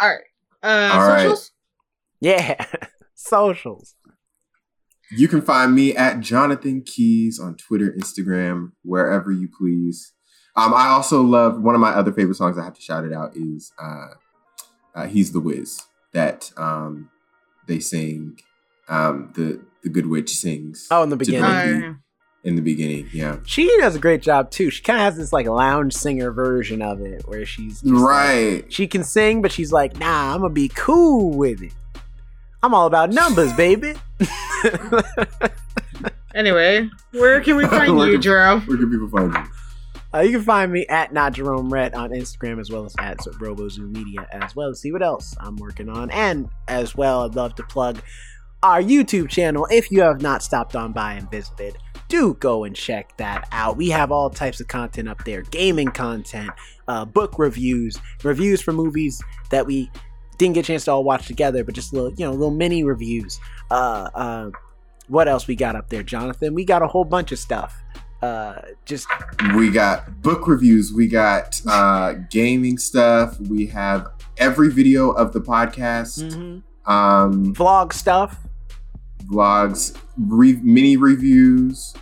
[0.00, 0.20] All right.
[0.62, 1.22] Uh, All right.
[1.22, 1.52] socials.
[2.20, 2.64] yeah.
[3.14, 3.94] Socials.
[5.12, 10.12] you can find me at jonathan keys on twitter instagram wherever you please
[10.56, 13.12] um, i also love one of my other favorite songs i have to shout it
[13.12, 14.06] out is uh,
[14.96, 17.10] uh, he's the Wiz" that um,
[17.68, 18.38] they sing
[18.88, 21.98] um, the the good witch sings Oh, in the to beginning.
[22.42, 24.70] Blinky in the beginning yeah She does a great job too.
[24.70, 28.02] She kind of has this like lounge singer version of it where she's just, like,
[28.04, 31.72] right she can sing, but she's like, nah, I'm gonna be cool with it.
[32.62, 33.94] I'm all about numbers, baby.
[36.34, 38.60] anyway, where can we find you, can- Jerome?
[38.62, 39.44] where can people find you
[40.14, 43.18] Uh, you can find me at not Jerome Red on Instagram as well as at
[43.18, 46.10] RoboZoo Media as well see what else I'm working on.
[46.10, 48.00] And as well, I'd love to plug
[48.62, 49.66] our YouTube channel.
[49.70, 51.76] If you have not stopped on by and visited,
[52.12, 53.78] do go and check that out.
[53.78, 56.50] We have all types of content up there gaming content,
[56.86, 59.90] uh, book reviews, reviews for movies that we
[60.36, 62.84] didn't get a chance to all watch together, but just little, you know, little mini
[62.84, 63.40] reviews.
[63.70, 64.50] Uh, uh,
[65.08, 66.52] what else we got up there, Jonathan?
[66.52, 67.82] We got a whole bunch of stuff.
[68.20, 69.08] Uh, just
[69.56, 74.06] we got book reviews we got uh gaming stuff we have
[74.36, 76.62] every video of the podcast mhm.
[76.88, 78.38] um vlog stuff.
[79.30, 81.94] Vlogs re- mini reviews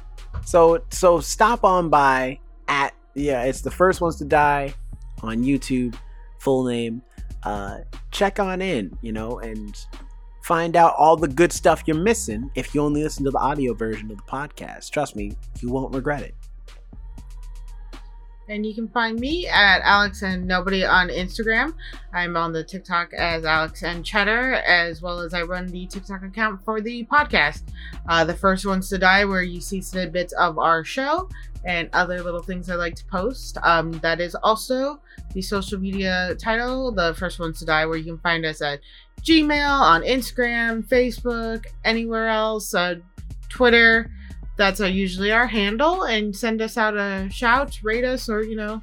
[0.45, 4.75] So so stop on by at yeah, it's the first ones to die
[5.23, 5.97] on YouTube,
[6.39, 7.03] full name.
[7.43, 7.79] Uh
[8.11, 9.77] check on in, you know, and
[10.43, 13.75] find out all the good stuff you're missing if you only listen to the audio
[13.75, 14.91] version of the podcast.
[14.91, 16.35] Trust me, you won't regret it.
[18.51, 21.73] And you can find me at Alex and Nobody on Instagram.
[22.13, 26.25] I'm on the TikTok as Alex and Cheddar, as well as I run the TikTok
[26.25, 27.63] account for the podcast.
[28.09, 31.29] Uh, the first one's to die, where you see snippets of our show
[31.65, 33.57] and other little things I like to post.
[33.63, 35.01] Um, that is also
[35.33, 36.91] the social media title.
[36.91, 38.81] The first one's to die, where you can find us at
[39.23, 42.97] Gmail, on Instagram, Facebook, anywhere else, uh,
[43.49, 44.11] Twitter.
[44.61, 46.03] That's uh, usually our handle.
[46.03, 48.83] And send us out a shout, rate us, or, you know,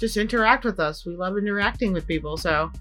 [0.00, 1.04] just interact with us.
[1.04, 2.38] We love interacting with people.
[2.38, 2.72] So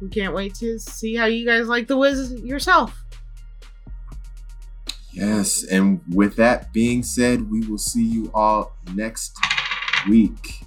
[0.00, 3.04] we can't wait to see how you guys like the Wiz yourself.
[5.12, 9.38] Yes, and with that being said, we will see you all next
[10.08, 10.64] week.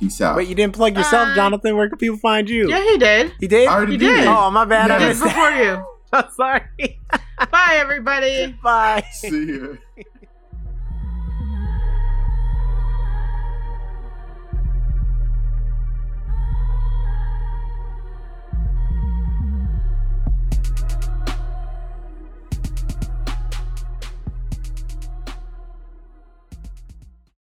[0.00, 0.36] Peace out.
[0.36, 1.34] Wait, you didn't plug yourself, Bye.
[1.36, 1.76] Jonathan.
[1.76, 2.68] Where can people find you?
[2.68, 3.32] Yeah, he did.
[3.38, 3.68] He did.
[3.68, 4.16] I already You did.
[4.16, 4.26] did.
[4.26, 4.90] Oh, my bad.
[4.90, 5.08] I Yeah.
[5.10, 5.84] Just missed before you.
[6.12, 7.00] I'm sorry.
[7.50, 8.52] Bye, everybody.
[8.62, 9.04] Bye.
[9.12, 10.04] See ya.